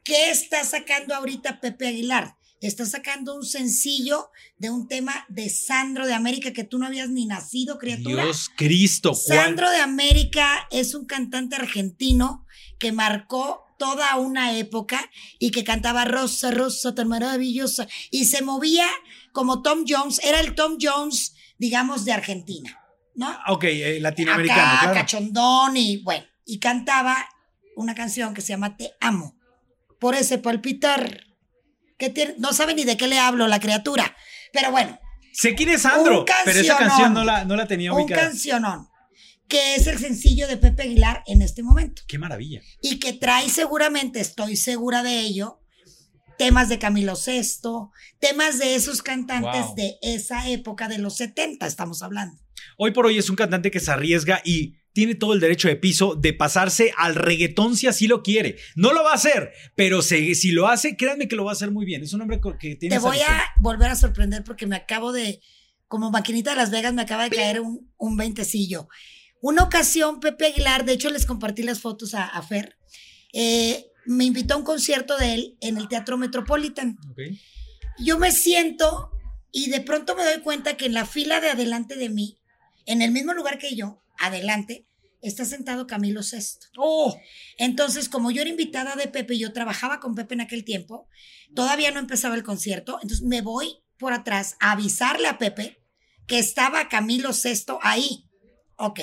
¿Qué 0.03 0.31
está 0.31 0.63
sacando 0.65 1.15
ahorita 1.15 1.61
Pepe 1.61 1.87
Aguilar? 1.87 2.35
Está 2.59 2.85
sacando 2.85 3.35
un 3.35 3.45
sencillo 3.45 4.29
de 4.57 4.69
un 4.69 4.87
tema 4.87 5.25
de 5.27 5.49
Sandro 5.49 6.07
de 6.07 6.13
América 6.13 6.53
que 6.53 6.63
tú 6.63 6.77
no 6.77 6.85
habías 6.85 7.09
ni 7.09 7.25
nacido, 7.25 7.77
criatura. 7.77 8.23
Dios 8.23 8.49
Cristo. 8.55 9.13
Sandro 9.15 9.69
de 9.69 9.77
América 9.77 10.67
es 10.71 10.93
un 10.93 11.05
cantante 11.05 11.57
argentino 11.57 12.45
que 12.79 12.93
marcó 12.93 13.65
toda 13.83 14.15
una 14.15 14.57
época 14.57 15.09
y 15.39 15.51
que 15.51 15.65
cantaba 15.65 16.05
Rosa, 16.05 16.51
Rosa, 16.51 16.95
tan 16.95 17.09
maravillosa 17.09 17.85
y 18.11 18.23
se 18.25 18.41
movía 18.41 18.87
como 19.33 19.61
Tom 19.61 19.83
Jones, 19.85 20.21
era 20.23 20.39
el 20.39 20.55
Tom 20.55 20.77
Jones, 20.81 21.35
digamos, 21.57 22.05
de 22.05 22.13
Argentina, 22.13 22.79
¿no? 23.13 23.27
Ah, 23.27 23.51
ok, 23.51 23.65
eh, 23.65 23.99
latinoamericano, 23.99 24.79
Acá, 24.79 24.93
cachondón 24.93 25.75
y 25.75 25.97
bueno, 25.97 26.23
y 26.45 26.59
cantaba 26.59 27.27
una 27.75 27.93
canción 27.93 28.33
que 28.33 28.39
se 28.39 28.53
llama 28.53 28.77
Te 28.77 28.93
amo, 29.01 29.37
por 29.99 30.15
ese 30.15 30.37
palpitar, 30.37 31.25
que 31.97 32.09
tiene, 32.09 32.35
no 32.37 32.53
sabe 32.53 32.75
ni 32.75 32.85
de 32.85 32.95
qué 32.95 33.07
le 33.07 33.19
hablo 33.19 33.47
la 33.47 33.59
criatura, 33.59 34.15
pero 34.53 34.71
bueno. 34.71 34.97
Sé 35.33 35.55
quién 35.55 35.67
es 35.69 35.81
Sandro, 35.81 36.23
pero 36.45 36.57
esa 36.57 36.77
canción 36.77 37.13
no 37.13 37.25
la, 37.25 37.43
no 37.43 37.57
la 37.57 37.67
tenía 37.67 37.91
ubicada. 37.91 38.21
Un 38.21 38.27
cancionón 38.29 38.92
que 39.47 39.75
es 39.75 39.87
el 39.87 39.99
sencillo 39.99 40.47
de 40.47 40.57
Pepe 40.57 40.83
Aguilar 40.83 41.23
en 41.27 41.41
este 41.41 41.63
momento. 41.63 42.01
Qué 42.07 42.17
maravilla. 42.17 42.61
Y 42.81 42.99
que 42.99 43.13
trae 43.13 43.49
seguramente, 43.49 44.19
estoy 44.19 44.55
segura 44.55 45.03
de 45.03 45.19
ello, 45.19 45.59
temas 46.37 46.69
de 46.69 46.79
Camilo 46.79 47.13
VI, 47.15 47.91
temas 48.19 48.59
de 48.59 48.75
esos 48.75 49.01
cantantes 49.01 49.75
de 49.75 49.97
esa 50.01 50.49
época 50.49 50.87
de 50.87 50.97
los 50.97 51.17
70, 51.17 51.65
estamos 51.65 52.01
hablando. 52.01 52.41
Hoy 52.77 52.91
por 52.91 53.05
hoy 53.05 53.17
es 53.17 53.29
un 53.29 53.35
cantante 53.35 53.71
que 53.71 53.79
se 53.79 53.91
arriesga 53.91 54.41
y 54.43 54.75
tiene 54.93 55.15
todo 55.15 55.33
el 55.33 55.39
derecho 55.39 55.67
de 55.67 55.75
piso 55.75 56.15
de 56.15 56.33
pasarse 56.33 56.93
al 56.97 57.15
reggaetón 57.15 57.75
si 57.75 57.87
así 57.87 58.07
lo 58.07 58.21
quiere. 58.21 58.57
No 58.75 58.93
lo 58.93 59.03
va 59.03 59.11
a 59.11 59.15
hacer, 59.15 59.51
pero 59.75 60.01
si, 60.01 60.51
lo 60.51 60.67
hace, 60.67 60.95
créanme 60.95 61.27
que 61.27 61.35
lo 61.35 61.45
va 61.45 61.51
a 61.51 61.53
hacer 61.53 61.71
muy 61.71 61.85
bien. 61.85 62.03
Es 62.03 62.13
un 62.13 62.21
hombre 62.21 62.39
que 62.59 62.75
tiene... 62.75 62.95
Te 62.95 63.01
voy 63.01 63.19
a 63.19 63.43
volver 63.57 63.89
a 63.89 63.95
sorprender 63.95 64.43
porque 64.43 64.67
me 64.67 64.75
acabo 64.75 65.11
de, 65.11 65.41
como 65.87 66.11
maquinita 66.11 66.51
de 66.51 66.57
Las 66.57 66.71
Vegas, 66.71 66.93
me 66.93 67.01
acaba 67.01 67.23
de 67.23 67.35
caer 67.35 67.59
un, 67.59 67.91
un 67.97 68.17
veintecillo. 68.17 68.87
Una 69.43 69.63
ocasión, 69.63 70.21
Pepe 70.21 70.45
Aguilar, 70.45 70.85
de 70.85 70.93
hecho 70.93 71.09
les 71.09 71.25
compartí 71.25 71.63
las 71.63 71.81
fotos 71.81 72.13
a, 72.13 72.41
Fer, 72.43 72.77
eh, 73.33 73.91
me 74.05 74.23
invitó 74.23 74.53
a 74.53 74.57
un 74.57 74.63
concierto 74.63 75.17
de 75.17 75.33
él 75.33 75.57
en 75.59 75.75
el 75.75 75.89
Teatro 75.89 76.17
Metropolitan. 76.17 76.97
Yo 77.99 78.17
me 78.17 78.31
siento 78.31 79.11
y 79.51 79.69
de 79.69 79.81
pronto 79.81 80.15
me 80.15 80.23
doy 80.23 80.39
cuenta 80.39 80.77
que 80.77 80.85
en 80.85 80.93
la 80.93 81.05
fila 81.05 81.41
de 81.41 81.49
adelante 81.49 81.97
de 81.97 82.07
mí, 82.07 82.39
en 82.85 83.01
el 83.01 83.11
mismo 83.11 83.33
lugar 83.33 83.57
que 83.57 83.75
yo, 83.75 84.01
adelante, 84.17 84.87
está 85.21 85.43
sentado 85.43 85.87
Camilo 85.87 86.21
VI. 86.21 86.69
Oh. 86.77 87.13
Entonces, 87.57 88.07
como 88.07 88.31
yo 88.31 88.43
era 88.43 88.49
invitada 88.49 88.95
de 88.95 89.09
Pepe, 89.09 89.37
yo 89.37 89.51
trabajaba 89.51 89.99
con 89.99 90.15
Pepe 90.15 90.35
en 90.35 90.41
aquel 90.41 90.63
tiempo, 90.63 91.09
todavía 91.53 91.91
no 91.91 91.99
empezaba 91.99 92.35
el 92.35 92.43
concierto, 92.43 92.97
entonces 93.01 93.27
me 93.27 93.41
voy 93.41 93.83
por 93.99 94.13
atrás 94.13 94.55
a 94.61 94.71
avisarle 94.71 95.27
a 95.27 95.37
Pepe 95.37 95.83
que 96.27 96.39
estaba 96.39 96.87
Camilo 96.87 97.31
VI 97.31 97.73
ahí. 97.81 98.29
Ok. 98.77 98.99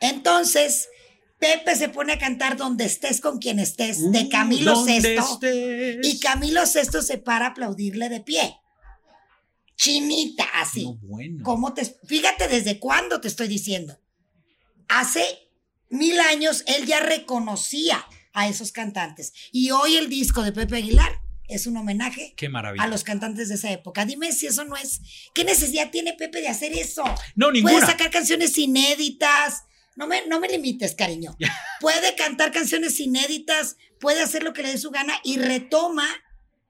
Entonces, 0.00 0.88
Pepe 1.38 1.76
se 1.76 1.88
pone 1.88 2.14
a 2.14 2.18
cantar 2.18 2.56
Donde 2.56 2.84
estés 2.84 3.20
con 3.20 3.38
quien 3.38 3.58
estés 3.58 4.10
de 4.12 4.24
uh, 4.24 4.28
Camilo 4.28 4.84
VI. 4.84 6.00
Y 6.02 6.18
Camilo 6.20 6.62
VI 6.62 7.02
se 7.02 7.18
para 7.18 7.46
a 7.46 7.48
aplaudirle 7.50 8.08
de 8.08 8.20
pie. 8.20 8.56
Chinita, 9.76 10.44
así. 10.54 10.86
¿Cómo 11.42 11.74
te, 11.74 11.84
fíjate 11.84 12.48
desde 12.48 12.78
cuándo 12.78 13.20
te 13.20 13.28
estoy 13.28 13.48
diciendo. 13.48 13.98
Hace 14.88 15.24
mil 15.90 16.18
años 16.20 16.64
él 16.66 16.86
ya 16.86 17.00
reconocía 17.00 18.04
a 18.32 18.48
esos 18.48 18.72
cantantes. 18.72 19.32
Y 19.52 19.70
hoy 19.70 19.96
el 19.96 20.08
disco 20.08 20.42
de 20.42 20.52
Pepe 20.52 20.76
Aguilar 20.76 21.25
es 21.48 21.66
un 21.66 21.76
homenaje 21.76 22.34
Qué 22.36 22.50
a 22.78 22.86
los 22.86 23.04
cantantes 23.04 23.48
de 23.48 23.54
esa 23.54 23.70
época. 23.70 24.04
Dime 24.04 24.32
si 24.32 24.46
eso 24.46 24.64
no 24.64 24.76
es. 24.76 25.00
¿Qué 25.34 25.44
necesidad 25.44 25.90
tiene 25.90 26.14
Pepe 26.14 26.40
de 26.40 26.48
hacer 26.48 26.72
eso? 26.72 27.04
No, 27.34 27.50
ninguna. 27.50 27.74
Puede 27.74 27.86
sacar 27.86 28.10
canciones 28.10 28.56
inéditas. 28.58 29.64
No 29.96 30.06
me, 30.06 30.26
no 30.26 30.40
me 30.40 30.48
limites, 30.48 30.94
cariño. 30.94 31.36
puede 31.80 32.14
cantar 32.16 32.52
canciones 32.52 33.00
inéditas, 33.00 33.76
puede 33.98 34.20
hacer 34.22 34.42
lo 34.42 34.52
que 34.52 34.62
le 34.62 34.72
dé 34.72 34.78
su 34.78 34.90
gana 34.90 35.14
y 35.24 35.38
retoma 35.38 36.06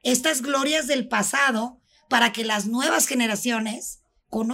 estas 0.02 0.42
glorias 0.42 0.86
del 0.86 1.08
pasado 1.08 1.80
para 2.08 2.32
que 2.32 2.44
las 2.44 2.66
nuevas 2.66 3.08
generaciones 3.08 4.00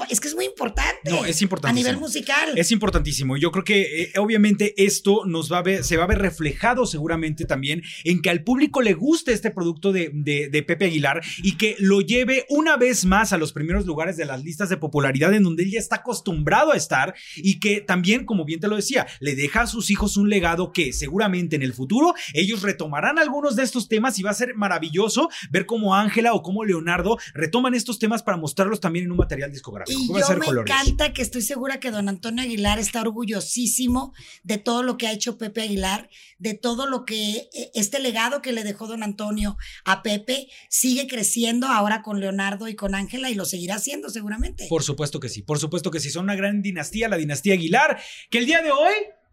es 0.08 0.20
que 0.20 0.28
es 0.28 0.34
muy 0.34 0.44
importante. 0.44 1.10
No, 1.10 1.24
es 1.24 1.42
importante. 1.42 1.72
A 1.80 1.82
nivel 1.82 1.98
musical. 1.98 2.56
Es 2.56 2.70
importantísimo. 2.70 3.36
Yo 3.36 3.50
creo 3.50 3.64
que 3.64 4.02
eh, 4.02 4.12
obviamente 4.18 4.74
esto 4.76 5.24
nos 5.26 5.52
va 5.52 5.58
a 5.58 5.62
ver, 5.62 5.82
se 5.82 5.96
va 5.96 6.04
a 6.04 6.06
ver 6.06 6.18
reflejado 6.18 6.86
seguramente 6.86 7.44
también 7.46 7.82
en 8.04 8.22
que 8.22 8.30
al 8.30 8.44
público 8.44 8.82
le 8.82 8.94
guste 8.94 9.32
este 9.32 9.50
producto 9.50 9.92
de, 9.92 10.10
de, 10.12 10.62
Pepe 10.62 10.84
Aguilar 10.84 11.20
y 11.42 11.56
que 11.56 11.74
lo 11.80 12.00
lleve 12.00 12.46
una 12.48 12.76
vez 12.76 13.04
más 13.04 13.32
a 13.32 13.38
los 13.38 13.52
primeros 13.52 13.84
lugares 13.84 14.16
de 14.16 14.24
las 14.24 14.44
listas 14.44 14.68
de 14.68 14.76
popularidad 14.76 15.34
en 15.34 15.42
donde 15.42 15.64
él 15.64 15.72
ya 15.72 15.80
está 15.80 15.96
acostumbrado 15.96 16.72
a 16.72 16.76
estar 16.76 17.14
y 17.36 17.58
que 17.58 17.80
también, 17.80 18.24
como 18.24 18.44
bien 18.44 18.60
te 18.60 18.68
lo 18.68 18.76
decía, 18.76 19.06
le 19.18 19.34
deja 19.34 19.62
a 19.62 19.66
sus 19.66 19.90
hijos 19.90 20.16
un 20.16 20.30
legado 20.30 20.70
que 20.72 20.92
seguramente 20.92 21.56
en 21.56 21.62
el 21.62 21.72
futuro 21.72 22.14
ellos 22.34 22.62
retomarán 22.62 23.18
algunos 23.18 23.56
de 23.56 23.64
estos 23.64 23.88
temas 23.88 24.18
y 24.18 24.22
va 24.22 24.30
a 24.30 24.34
ser 24.34 24.54
maravilloso 24.54 25.28
ver 25.50 25.66
cómo 25.66 25.96
Ángela 25.96 26.34
o 26.34 26.42
cómo 26.42 26.64
Leonardo 26.64 27.18
retoman 27.34 27.74
estos 27.74 27.98
temas 27.98 28.22
para 28.22 28.36
mostrarlos 28.36 28.80
también 28.80 29.06
en 29.06 29.10
un 29.10 29.18
material 29.18 29.50
discográfico. 29.62 30.00
Y 30.00 30.20
yo 30.20 30.36
me 30.36 30.46
encanta 30.46 31.12
que 31.12 31.22
estoy 31.22 31.42
segura 31.42 31.80
que 31.80 31.90
don 31.90 32.08
Antonio 32.08 32.42
Aguilar 32.42 32.78
está 32.78 33.00
orgullosísimo 33.00 34.12
de 34.42 34.58
todo 34.58 34.82
lo 34.82 34.98
que 34.98 35.06
ha 35.06 35.12
hecho 35.12 35.38
Pepe 35.38 35.62
Aguilar, 35.62 36.10
de 36.38 36.54
todo 36.54 36.86
lo 36.86 37.04
que 37.04 37.48
e, 37.52 37.70
este 37.74 38.00
legado 38.00 38.42
que 38.42 38.52
le 38.52 38.64
dejó 38.64 38.86
don 38.88 39.02
Antonio 39.02 39.56
a 39.84 40.02
Pepe 40.02 40.48
sigue 40.68 41.06
creciendo 41.06 41.68
ahora 41.68 42.02
con 42.02 42.20
Leonardo 42.20 42.68
y 42.68 42.74
con 42.74 42.94
Ángela 42.94 43.30
y 43.30 43.34
lo 43.34 43.44
seguirá 43.44 43.76
haciendo 43.76 44.10
seguramente. 44.10 44.66
Por 44.68 44.82
supuesto 44.82 45.20
que 45.20 45.28
sí, 45.28 45.42
por 45.42 45.58
supuesto 45.58 45.90
que 45.90 46.00
sí, 46.00 46.10
son 46.10 46.24
una 46.24 46.34
gran 46.34 46.62
dinastía, 46.62 47.08
la 47.08 47.16
dinastía 47.16 47.54
Aguilar, 47.54 48.00
que 48.30 48.38
el 48.38 48.46
día 48.46 48.62
de 48.62 48.72
hoy 48.72 48.92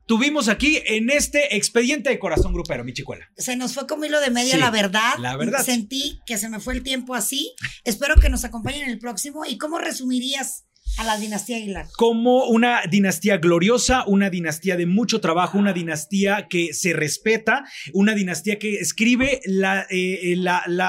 tuvimos 0.10 0.48
aquí 0.48 0.82
en 0.88 1.12
este 1.12 1.56
expediente 1.56 2.10
de 2.10 2.18
corazón 2.18 2.52
grupero, 2.52 2.84
mi 2.84 2.94
chicuela. 2.94 3.30
Se 3.38 3.56
nos 3.56 3.76
fue 3.76 3.86
como 3.86 4.06
hilo 4.06 4.20
de 4.20 4.32
media, 4.32 4.58
la 4.58 4.72
verdad. 4.72 5.14
La 5.20 5.38
verdad. 5.38 5.64
Sentí 5.64 6.20
que 6.26 6.40
se 6.40 6.50
me 6.50 6.60
fue 6.60 6.74
el 6.74 6.82
tiempo 6.82 7.14
así. 7.14 7.54
Espero 7.84 8.16
que 8.16 8.28
nos 8.28 8.44
acompañen 8.44 8.86
en 8.86 8.90
el 8.90 8.98
próximo. 8.98 9.46
¿Y 9.46 9.60
cómo 9.60 9.78
resumirías 9.78 10.66
a 10.98 11.04
la 11.04 11.18
dinastía 11.18 11.58
Aguilar. 11.58 11.88
Como 11.96 12.46
una 12.46 12.82
dinastía 12.90 13.38
gloriosa, 13.38 14.04
una 14.06 14.30
dinastía 14.30 14.76
de 14.76 14.86
mucho 14.86 15.22
trabajo, 15.22 15.58
una 15.58 15.74
dinastía 15.74 16.48
que 16.50 16.74
se 16.74 16.94
respeta, 16.94 17.66
una 17.94 18.14
dinastía 18.14 18.60
que 18.60 18.76
escribe 18.76 19.42
eh, 19.90 20.36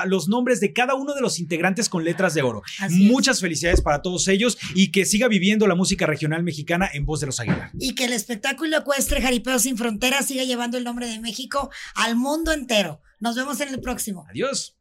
los 0.06 0.28
nombres 0.28 0.60
de 0.60 0.72
cada 0.72 0.94
uno 0.94 1.14
de 1.14 1.20
los 1.20 1.38
integrantes 1.38 1.88
con 1.88 2.04
letras 2.04 2.34
de 2.34 2.42
oro. 2.42 2.62
Muchas 2.90 3.40
felicidades 3.40 3.80
para 3.80 4.02
todos 4.02 4.28
ellos 4.28 4.58
y 4.74 4.90
que 4.90 5.04
siga 5.04 5.28
viviendo 5.28 5.66
la 5.66 5.74
música 5.74 6.06
regional 6.06 6.42
mexicana 6.42 6.88
en 6.92 7.04
voz 7.04 7.20
de 7.20 7.26
los 7.26 7.40
Aguilar. 7.40 7.70
Y 7.78 7.94
que 7.94 8.04
el 8.04 8.12
espectáculo 8.12 8.78
ecuestre 8.78 9.22
Jaripeo 9.22 9.58
sin 9.58 9.76
Fronteras 9.76 10.26
siga 10.26 10.44
llevando 10.44 10.78
el 10.78 10.84
nombre 10.84 11.06
de 11.06 11.20
México 11.20 11.70
al 11.94 12.16
mundo 12.16 12.52
entero. 12.52 13.00
Nos 13.20 13.36
vemos 13.36 13.60
en 13.60 13.68
el 13.68 13.80
próximo. 13.80 14.26
Adiós. 14.30 14.79